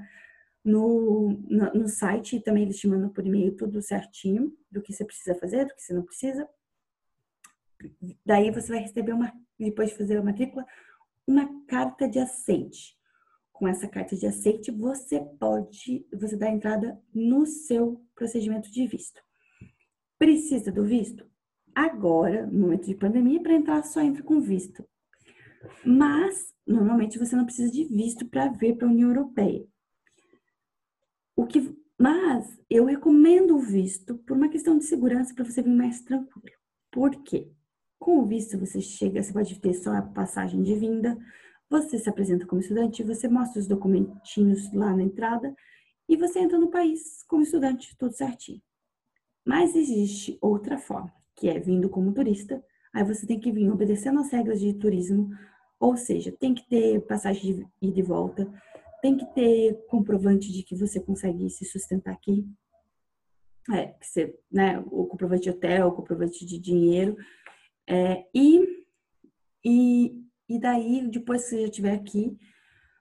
[0.65, 4.93] no, no, no site e também eles te mandam por e-mail tudo certinho do que
[4.93, 6.49] você precisa fazer, do que você não precisa.
[8.25, 10.65] Daí você vai receber uma, depois de fazer a matrícula,
[11.27, 12.97] uma carta de aceite
[13.63, 19.23] com essa carta de aceite, você pode, você dá entrada no seu procedimento de visto.
[20.19, 21.25] Precisa do visto?
[21.73, 24.85] Agora, no momento de pandemia, para entrar só entra com visto.
[25.85, 29.67] Mas, normalmente, você não precisa de visto para vir para a União Europeia.
[31.37, 35.75] O que, mas, eu recomendo o visto por uma questão de segurança para você vir
[35.75, 36.57] mais tranquilo.
[36.91, 37.51] Por quê?
[37.99, 41.17] Com o visto, você chega, você pode ter só a passagem de vinda,
[41.71, 45.55] você se apresenta como estudante, você mostra os documentinhos lá na entrada
[46.09, 48.61] e você entra no país como estudante, tudo certinho.
[49.45, 52.63] Mas existe outra forma, que é vindo como turista.
[52.93, 55.31] Aí você tem que vir obedecendo as regras de turismo,
[55.83, 58.51] ou seja, tem que ter passagem de ida e volta,
[59.03, 62.47] tem que ter comprovante de que você consegue se sustentar aqui.
[63.71, 67.17] É, que você, né, o comprovante de hotel, o comprovante de dinheiro.
[67.89, 68.85] É, e,
[69.65, 70.23] e
[70.53, 72.39] e daí, depois que você já estiver aqui,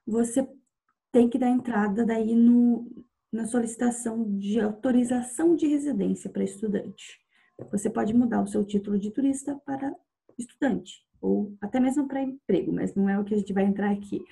[0.06, 0.48] você
[1.12, 7.20] tem que dar entrada daí no, na solicitação de autorização de residência para estudante.
[7.70, 9.94] Você pode mudar o seu título de turista para
[10.38, 13.90] estudante, ou até mesmo para emprego, mas não é o que a gente vai entrar
[13.90, 14.22] aqui.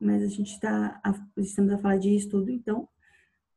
[0.00, 1.00] Mas a gente está,
[1.36, 2.88] estamos a falar de estudo, então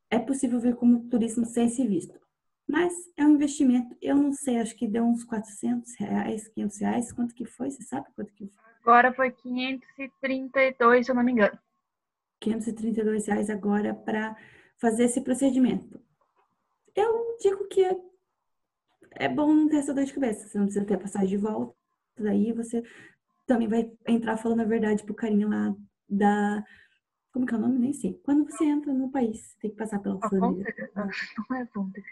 [0.10, 2.20] é possível ver como turismo sem esse visto.
[2.68, 7.12] Mas é um investimento, eu não sei, acho que deu uns 400 reais, 500 reais,
[7.12, 7.70] quanto que foi?
[7.72, 8.70] Você sabe quanto que foi?
[8.82, 11.58] Agora foi 532, se eu não me engano.
[12.40, 14.36] 532 reais agora para
[14.78, 16.00] fazer esse procedimento.
[16.96, 17.96] Eu digo que é,
[19.12, 20.48] é bom não ter essa dor de cabeça.
[20.48, 21.79] Você não precisa ter passagem de volta.
[22.24, 22.84] Daí você
[23.48, 25.76] também vai entrar falando a verdade pro carinha lá
[26.08, 26.64] da.
[27.32, 27.80] Como que é o nome?
[27.80, 28.20] Nem sei.
[28.24, 30.92] Quando você entra no país, tem que passar pela alfândega.
[30.96, 32.08] Não é alfândega.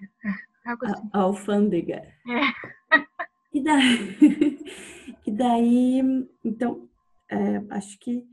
[0.65, 1.09] É algo assim.
[1.13, 1.95] A, alfândega.
[1.95, 2.97] É.
[3.53, 4.17] E daí,
[5.25, 5.99] e daí
[6.43, 6.87] então,
[7.29, 8.23] é, acho que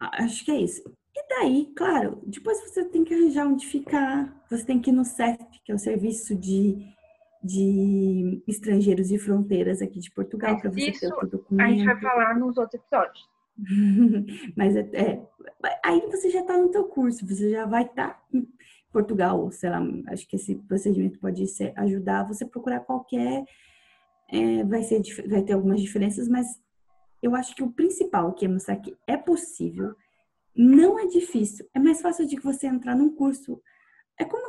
[0.00, 0.82] acho que é isso.
[1.14, 5.04] E daí, claro, depois você tem que arranjar onde ficar, você tem que ir no
[5.04, 6.84] CEF, que é o Serviço de,
[7.42, 11.66] de Estrangeiros e Fronteiras aqui de Portugal, para você ter o documento.
[11.66, 13.28] A gente vai falar nos outros episódios.
[14.56, 15.26] Mas é, é,
[15.84, 18.46] aí você já está no teu curso, você já vai estar tá em
[18.92, 23.44] Portugal, sei lá, acho que esse procedimento pode ser, ajudar você procurar qualquer
[24.30, 26.46] é, vai, ser, vai ter algumas diferenças, mas
[27.22, 29.94] eu acho que o principal que é mostrar que é possível,
[30.54, 33.60] não é difícil, é mais fácil de você entrar num curso.
[34.18, 34.42] É como,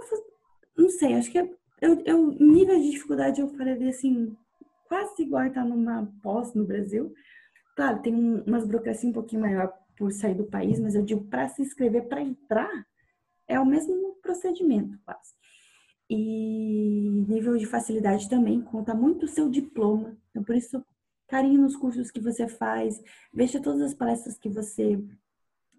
[0.77, 1.49] não sei, acho que é,
[1.81, 4.37] eu, eu, nível de dificuldade eu falaria assim,
[4.87, 7.13] quase igual estar numa pós no Brasil.
[7.75, 11.25] Claro, tem um, umas burocracia um pouquinho maior por sair do país, mas eu digo
[11.25, 12.85] para se inscrever, para entrar,
[13.47, 15.33] é o mesmo procedimento quase.
[16.09, 20.17] E nível de facilidade também conta muito o seu diploma.
[20.29, 20.83] Então, por isso,
[21.27, 23.01] carinho nos cursos que você faz,
[23.33, 25.01] veja todas as palestras que você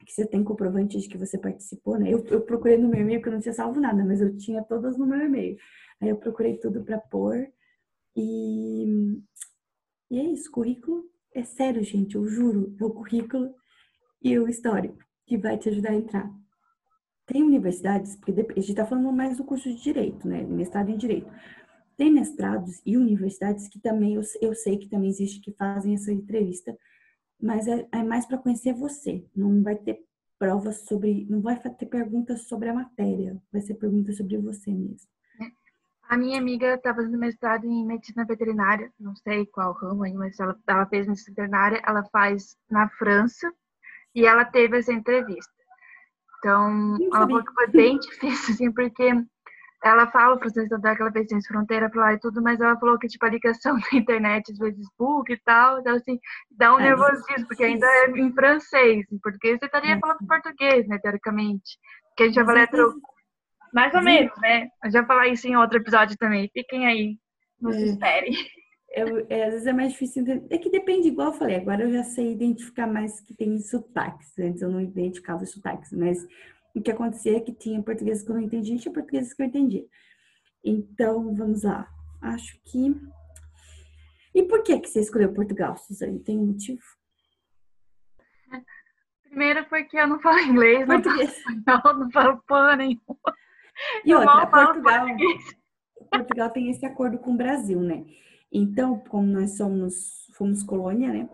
[0.05, 2.13] que você tem comprovante de que você participou, né?
[2.13, 4.63] Eu, eu procurei no meu e-mail, porque eu não tinha salvo nada, mas eu tinha
[4.63, 5.57] todas no meu e-mail.
[6.01, 7.49] Aí eu procurei tudo para pôr.
[8.17, 8.85] E,
[10.11, 13.55] e é isso, currículo é sério, gente, eu juro, é o currículo
[14.23, 16.31] e o histórico que vai te ajudar a entrar.
[17.27, 20.43] Tem universidades, porque a gente está falando mais do curso de Direito, né?
[20.43, 21.31] Mestrado em Direito.
[21.97, 26.13] Tem mestrados e universidades que também, eu, eu sei que também existe, que fazem essa
[26.13, 26.77] entrevista,
[27.43, 29.27] mas é, é mais para conhecer você.
[29.35, 29.99] Não vai ter
[30.39, 35.11] provas sobre, não vai ter perguntas sobre a matéria, vai ser perguntas sobre você mesmo.
[36.09, 40.39] A minha amiga está fazendo mestrado em medicina veterinária, não sei qual ramo aí, mas
[40.39, 43.51] ela, ela fez medicina veterinária, ela faz na França
[44.15, 45.51] e ela teve essa entrevista.
[46.39, 49.11] Então, ela falou que foi bem difícil, assim, porque
[49.83, 52.61] ela fala o francês da que ela fez ciência fronteira pra lá e tudo, mas
[52.61, 56.19] ela falou que, tipo, a ligação na internet, às vezes, book e tal, então, assim,
[56.51, 59.99] dá um é, nervosismo, porque ainda é em francês, em português você estaria é.
[59.99, 61.79] falando português, né, teoricamente,
[62.09, 62.95] porque a gente já vai letro...
[63.75, 64.69] Mais ou menos, né?
[64.85, 67.17] Gente vai falar isso em outro episódio também, fiquem aí,
[67.59, 67.85] nos é.
[67.85, 68.35] esperem.
[69.31, 70.55] é, às vezes é mais difícil entender.
[70.55, 74.39] É que depende, igual eu falei, agora eu já sei identificar mais que tem sotaques.
[74.39, 76.19] Antes eu não identificava os sotaques, mas
[76.75, 79.43] o que acontecia é que tinha português que eu não entendia e tinha português que
[79.43, 79.85] eu entendia.
[80.65, 81.89] Então, vamos lá.
[82.21, 82.95] Acho que.
[84.35, 86.21] E por que, que você escolheu Portugal, Suzane?
[86.21, 86.83] Tem um motivo?
[89.25, 91.43] Primeiro porque eu não falo inglês, português.
[91.67, 93.19] não falo, não falo porra nenhuma.
[94.05, 95.07] E outra, Portugal,
[96.11, 98.05] Portugal tem esse acordo com o Brasil, né?
[98.53, 101.29] Então, como nós somos, fomos colônia, né?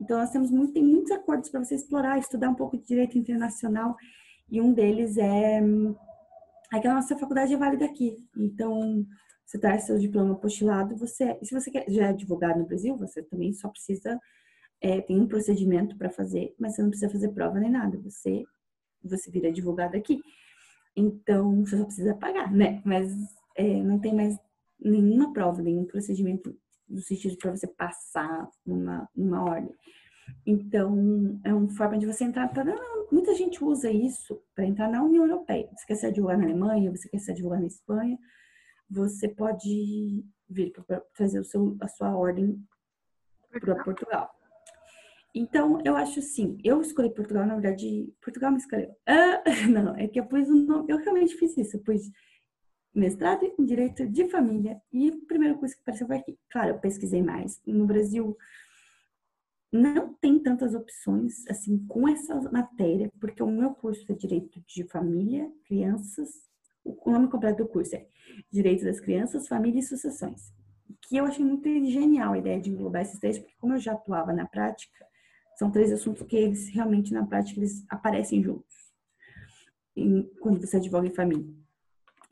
[0.00, 3.18] Então, nós temos muito, tem muitos acordos para você explorar, estudar um pouco de direito
[3.18, 3.96] internacional.
[4.50, 5.60] E um deles é,
[6.72, 8.16] é que a nossa faculdade é válida aqui.
[8.36, 9.06] Então,
[9.46, 13.22] você traz seu diploma postilado, você, se você quer, já é advogado no Brasil, você
[13.22, 14.18] também só precisa,
[14.80, 17.98] é, tem um procedimento para fazer, mas você não precisa fazer prova nem nada.
[17.98, 18.44] Você,
[19.02, 20.20] você vira advogado aqui.
[20.96, 22.82] Então, você só precisa pagar, né?
[22.84, 23.12] Mas
[23.56, 24.36] é, não tem mais
[24.78, 26.56] nenhuma prova, nenhum procedimento
[26.88, 29.74] no sentido para você passar numa, numa ordem.
[30.46, 32.48] Então, é uma forma de você entrar.
[32.48, 32.64] Pra,
[33.10, 35.68] muita gente usa isso para entrar na União Europeia.
[35.76, 38.18] Você quer ser advogado na Alemanha, você quer ser advogado na Espanha,
[38.88, 42.62] você pode vir para trazer o seu, a sua ordem
[43.60, 44.30] para Portugal.
[45.34, 48.94] Então, eu acho assim, eu escolhi Portugal, na verdade, Portugal me escolheu.
[49.06, 52.10] Ah, não, é que eu pus um nome, eu realmente fiz isso, eu pus
[52.92, 56.36] mestrado em Direito de Família e a primeira coisa que apareceu foi aqui.
[56.50, 57.60] Claro, eu pesquisei mais.
[57.64, 58.36] No Brasil
[59.72, 64.84] não tem tantas opções assim com essa matéria, porque o meu curso é Direito de
[64.84, 66.28] Família, Crianças,
[66.84, 68.06] o nome completo do curso é
[68.50, 70.52] Direito das Crianças, Família e Sucessões.
[71.02, 73.92] Que eu achei muito genial a ideia de englobar esses três, porque como eu já
[73.92, 75.06] atuava na prática,
[75.56, 78.74] são três assuntos que eles realmente na prática eles aparecem juntos.
[80.40, 81.60] quando você advoga em família.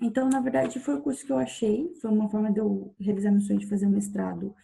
[0.01, 3.30] Então, na verdade, foi o curso que eu achei, foi uma forma de eu realizar
[3.30, 4.55] meu sonho de fazer um mestrado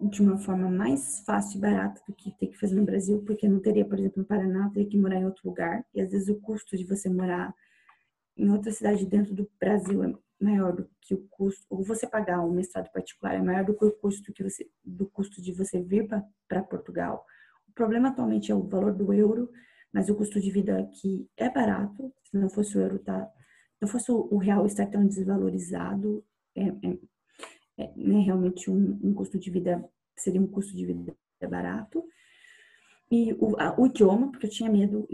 [0.00, 3.48] de uma forma mais fácil e barata do que ter que fazer no Brasil, porque
[3.48, 6.28] não teria, por exemplo, no Paraná, teria que morar em outro lugar, e às vezes
[6.28, 7.54] o custo de você morar
[8.36, 12.40] em outra cidade dentro do Brasil é maior do que o custo, ou você pagar
[12.40, 15.80] um mestrado particular é maior do que o custo que você, do custo de você
[15.80, 16.06] vir
[16.46, 17.24] para Portugal.
[17.68, 19.50] O problema atualmente é o valor do euro,
[19.92, 23.30] mas o custo de vida aqui é barato, se não fosse o euro, tá
[23.80, 26.24] não fosse o real estar tão desvalorizado,
[26.54, 26.98] é, é,
[27.78, 29.84] é né, realmente um, um, custo de vida,
[30.16, 31.16] seria um custo de vida
[31.48, 32.04] barato.
[33.10, 35.06] E o, a, o idioma, porque eu tinha medo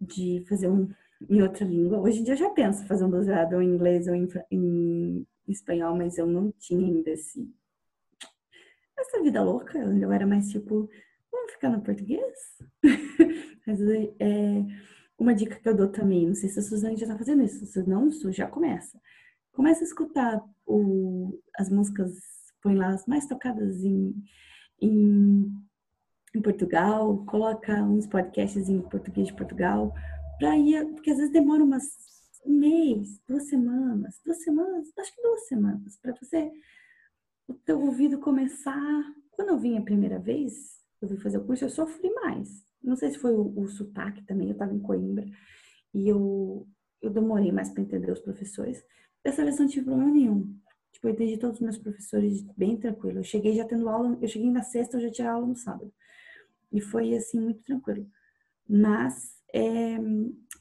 [0.00, 0.88] de fazer um
[1.28, 2.00] em outra língua.
[2.00, 5.96] Hoje em dia eu já penso fazer um doutorado em inglês ou em, em, espanhol,
[5.96, 7.50] mas eu não tinha ainda esse,
[8.98, 9.78] essa vida louca.
[9.78, 10.88] Eu era mais tipo,
[11.30, 12.34] vamos ficar no português?
[13.66, 13.80] mas
[14.18, 14.64] é,
[15.18, 17.64] uma dica que eu dou também, não sei se a Suzane já tá fazendo isso,
[17.66, 19.00] se não, já começa.
[19.54, 22.12] Começa a escutar o, as músicas,
[22.62, 24.14] põe lá as mais tocadas em,
[24.80, 25.52] em,
[26.34, 29.94] em Portugal, coloca uns podcasts em português de Portugal,
[30.38, 31.84] pra ir, porque às vezes demora umas
[32.44, 36.52] um mês, duas semanas, duas semanas, acho que duas semanas, para você,
[37.48, 39.02] o teu ouvido começar.
[39.30, 42.96] Quando eu vim a primeira vez, eu vim fazer o curso, eu sofri mais não
[42.96, 45.24] sei se foi o, o sotaque também, eu estava em Coimbra
[45.92, 46.68] e eu,
[47.00, 48.84] eu demorei mais para entender os professores.
[49.24, 50.54] Dessa vez não tive problema nenhum.
[50.92, 53.20] Tipo, eu entendi todos os meus professores bem tranquilo.
[53.20, 55.92] Eu cheguei já tendo aula, eu cheguei na sexta, eu já tinha aula no sábado.
[56.70, 58.06] E foi assim, muito tranquilo.
[58.68, 59.96] Mas é,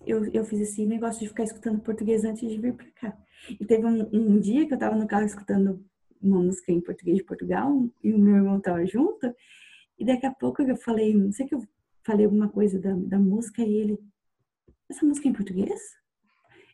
[0.06, 3.18] eu, eu fiz esse negócio de ficar escutando português antes de vir para cá.
[3.50, 5.86] E teve um, um, dia que eu estava no carro escutando
[6.22, 9.34] uma música em português de Portugal e o meu irmão estava junto.
[10.00, 11.62] E daqui a pouco eu falei, não sei que eu
[12.06, 14.00] falei alguma coisa da, da música e ele,
[14.90, 15.82] essa música é em português?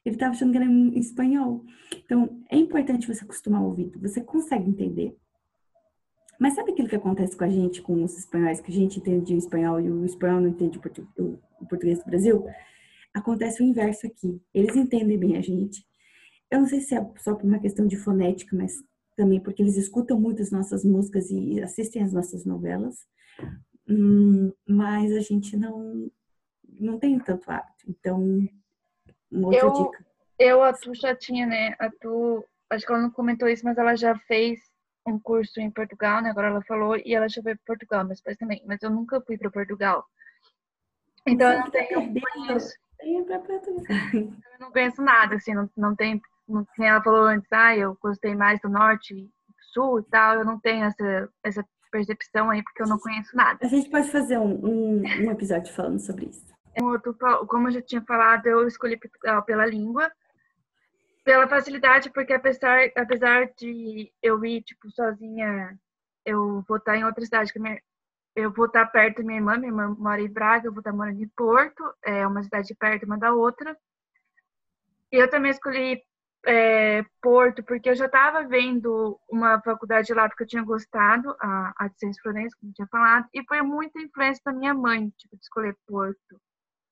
[0.09, 1.63] Ele estava achando que era em espanhol.
[2.03, 3.99] Então, é importante você acostumar o ouvido.
[3.99, 5.15] Você consegue entender,
[6.39, 9.33] Mas sabe aquilo que acontece com a gente, com os espanhóis, que a gente entende
[9.33, 12.45] o espanhol e o espanhol não entende o portu- o o português do Brasil?
[13.13, 14.41] Acontece o inverso aqui.
[14.53, 15.85] Eles entendem bem a gente.
[16.49, 18.73] Eu não sei se é só por uma questão de fonética, mas
[19.17, 22.95] também porque eles escutam muito as nossas músicas e assistem as nossas novelas.
[23.89, 26.09] Hum, mas a gente não,
[26.79, 27.83] não tem tanto hábito.
[27.89, 28.47] Então,
[29.31, 30.05] uma outra Eu- dica.
[30.37, 31.75] Eu, a Tu já tinha, né?
[31.79, 34.57] A Tu, acho que ela não comentou isso, mas ela já fez
[35.05, 36.29] um curso em Portugal, né?
[36.29, 38.63] Agora ela falou, e ela já foi para Portugal, meus pais também.
[38.65, 40.05] Mas eu nunca fui para Portugal.
[41.27, 46.21] Então eu não tenho conheço, eu não conheço nada, assim, não, não tem.
[46.47, 49.31] Não, ela falou antes, ah, eu gostei mais do norte e do
[49.73, 50.35] sul e tal.
[50.35, 53.59] Eu não tenho essa, essa percepção aí, porque eu não conheço nada.
[53.61, 56.45] A gente pode fazer um, um, um episódio falando sobre isso.
[56.81, 60.11] Outro fa- como eu já tinha falado, eu escolhi Portugal pela língua,
[61.23, 65.77] pela facilidade, porque apesar, apesar de eu ir, tipo, sozinha,
[66.25, 67.81] eu vou estar em outra cidade, que minha,
[68.35, 70.93] eu vou estar perto da minha irmã, minha irmã mora em Braga, eu vou estar
[70.93, 73.77] morando em Porto, é uma cidade perto uma da outra.
[75.11, 76.01] E eu também escolhi
[76.45, 81.73] é, Porto, porque eu já estava vendo uma faculdade lá, porque eu tinha gostado, a,
[81.77, 85.09] a de Ciências Forenses, como eu tinha falado, e foi muita influência da minha mãe,
[85.17, 86.39] tipo, de escolher Porto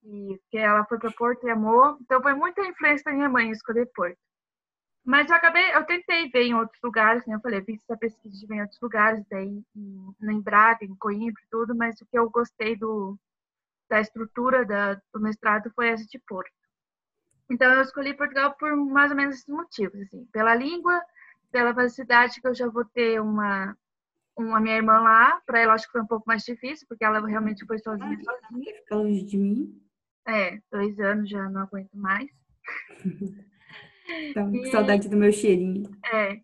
[0.07, 1.97] e que ela foi para Porto e amou.
[2.01, 4.17] Então foi muita influência da minha mãe escolher Porto.
[5.03, 7.35] Mas eu acabei, eu tentei ver em outros lugares, né?
[7.35, 10.95] Eu falei, fiz essa pesquisa de ver em outros lugares, daí em, em Braga, em
[10.95, 13.17] Coimbra tudo, mas o que eu gostei do,
[13.89, 16.51] da estrutura da, do mestrado foi essa de Porto.
[17.49, 21.01] Então eu escolhi Portugal por mais ou menos esses motivos, assim, pela língua,
[21.51, 23.75] pela facilidade que eu já vou ter uma
[24.37, 27.25] uma minha irmã lá, para ela acho que foi um pouco mais difícil, porque ela
[27.25, 28.65] realmente foi sozinha, sozinha.
[28.65, 29.86] Quer ficar longe de mim?
[30.27, 32.29] É, dois anos já não aguento mais.
[34.33, 35.89] Com E- saudade do meu cheirinho.
[36.13, 36.39] É.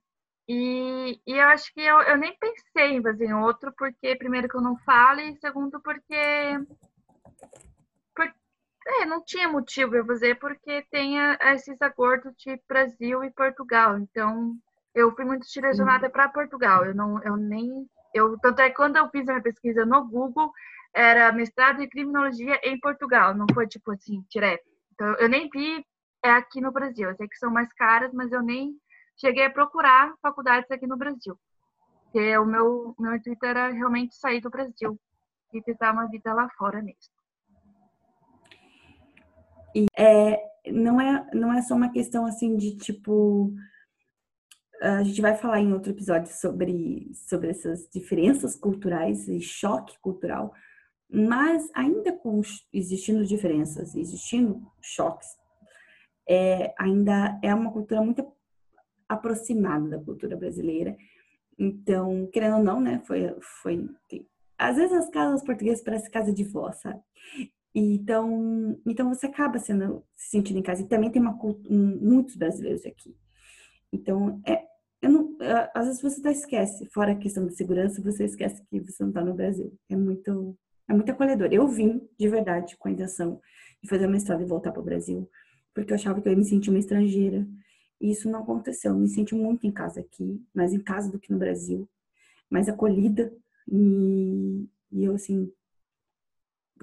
[0.48, 4.58] E, e eu acho que eu, eu nem pensei em fazer outro, porque primeiro que
[4.58, 6.16] eu não falo, e segundo porque.
[8.16, 8.34] por-
[9.02, 11.16] é, não tinha motivo eu fazer, porque tem
[11.54, 13.98] esses acordos de Brasil e Portugal.
[13.98, 14.56] Então,
[14.94, 16.86] eu fui muito direcionada para Portugal.
[16.86, 17.88] Eu não, eu nem.
[18.14, 20.52] Eu, tanto é que quando eu fiz a minha pesquisa no Google,
[20.94, 24.64] era mestrado em criminologia em Portugal, não foi tipo assim, direto.
[24.94, 25.84] Então, eu nem vi
[26.24, 27.10] é aqui no Brasil.
[27.10, 28.78] Eu sei que são mais caras, mas eu nem
[29.20, 31.38] cheguei a procurar faculdades aqui no Brasil.
[32.04, 34.98] Porque o meu, meu intuito era realmente sair do Brasil
[35.54, 37.12] e tentar uma vida lá fora mesmo.
[40.68, 43.54] Não é, não é só uma questão assim de tipo.
[44.82, 50.54] A gente vai falar em outro episódio sobre, sobre essas diferenças culturais e choque cultural,
[51.14, 52.42] mas ainda com
[52.74, 55.28] existindo diferenças, existindo choques,
[56.28, 58.26] é, ainda é uma cultura muito
[59.08, 60.98] aproximada da cultura brasileira.
[61.60, 66.34] Então, querendo ou não, né, foi, foi tem- às vezes as casas portuguesas parecem casa
[66.34, 67.02] de vó, sabe?
[67.76, 70.82] Então, então você acaba sendo se sentindo em casa.
[70.82, 73.16] E também tem uma um- muitos brasileiros aqui.
[73.92, 74.64] Então, é,
[75.08, 78.80] não, é, às vezes você até esquece, fora a questão da segurança, você esquece que
[78.80, 79.72] você não está no Brasil.
[79.90, 80.58] É muito,
[80.94, 81.50] é muito acolhedor.
[81.52, 83.42] Eu vim de verdade com a intenção
[83.82, 85.30] de fazer uma mestrado e voltar para o Brasil,
[85.74, 87.46] porque eu achava que eu ia me sentir uma estrangeira.
[88.00, 88.92] E isso não aconteceu.
[88.92, 91.90] Eu me senti muito em casa aqui, mais em casa do que no Brasil,
[92.50, 93.34] mais acolhida.
[93.68, 95.52] E, e eu, assim,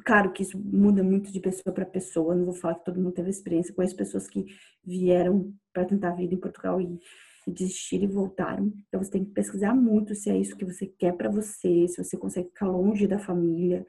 [0.04, 2.34] claro que isso muda muito de pessoa para pessoa.
[2.34, 3.74] Não vou falar que todo mundo teve experiência.
[3.74, 4.46] Conheço pessoas que
[4.84, 6.98] vieram para tentar a vida em Portugal e,
[7.46, 8.72] e desistiram e voltaram.
[8.88, 12.02] Então você tem que pesquisar muito se é isso que você quer para você, se
[12.02, 13.86] você consegue ficar longe da família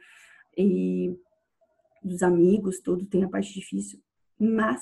[0.57, 1.15] e
[2.03, 3.99] dos amigos, tudo tem a parte difícil.
[4.39, 4.81] Mas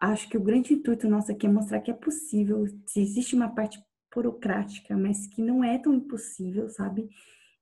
[0.00, 3.48] acho que o grande intuito nosso aqui é mostrar que é possível, se existe uma
[3.48, 3.78] parte
[4.12, 7.08] burocrática, mas que não é tão impossível, sabe?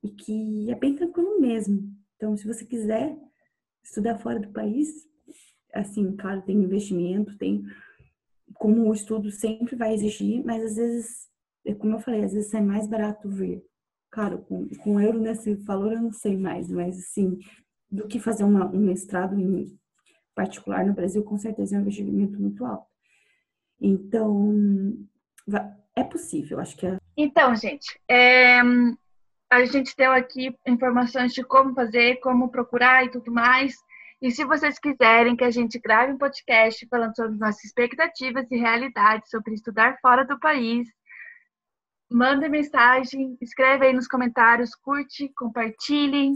[0.02, 1.92] E que é bem tranquilo mesmo.
[2.16, 3.18] Então, se você quiser
[3.82, 4.88] estudar fora do país,
[5.72, 7.64] assim, claro, tem investimento, tem
[8.54, 11.28] como o estudo sempre vai exigir, mas às vezes,
[11.66, 13.62] é como eu falei, às vezes é mais barato vir.
[14.10, 17.38] Claro, com, com euro nesse valor eu não sei mais, mas assim,
[17.90, 19.78] do que fazer uma, um mestrado em
[20.34, 22.86] particular no Brasil, com certeza é um investimento muito alto.
[23.80, 24.52] Então,
[25.96, 26.96] é possível, acho que é.
[27.16, 28.60] Então, gente, é,
[29.50, 33.76] a gente deu aqui informações de como fazer, como procurar e tudo mais.
[34.24, 38.56] E se vocês quiserem que a gente grave um podcast falando sobre nossas expectativas e
[38.56, 40.88] realidades sobre estudar fora do país,
[42.10, 46.32] manda mensagem, escreve aí nos comentários, curte, compartilhem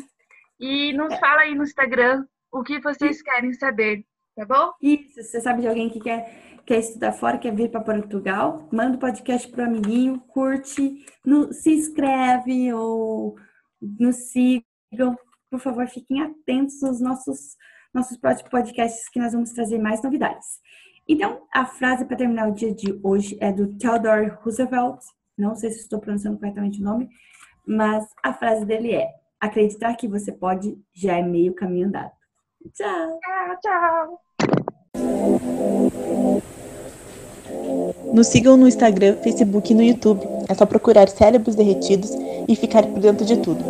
[0.60, 4.04] e nos fala aí no Instagram o que vocês querem saber
[4.36, 4.72] Tá bom?
[4.82, 8.68] Isso, se você sabe de alguém que quer, quer estudar fora, quer vir para Portugal,
[8.70, 13.34] manda o podcast pro amiguinho, curte, no, se inscreve ou
[13.80, 15.16] nos sigam.
[15.50, 17.56] Por favor, fiquem atentos aos nossos,
[17.92, 20.46] nossos próximos podcasts que nós vamos trazer mais novidades.
[21.08, 25.00] Então, a frase para terminar o dia de hoje é do Theodore Roosevelt.
[25.36, 27.08] Não sei se estou pronunciando corretamente o nome,
[27.66, 29.08] mas a frase dele é:
[29.40, 32.12] acreditar que você pode já é meio caminho andado.
[32.74, 33.18] Tchau.
[33.20, 34.20] Tchau, tchau.
[38.12, 40.20] Nos sigam no Instagram, Facebook e no YouTube.
[40.48, 42.10] É só procurar Cérebros Derretidos
[42.48, 43.62] e ficar por dentro de tudo.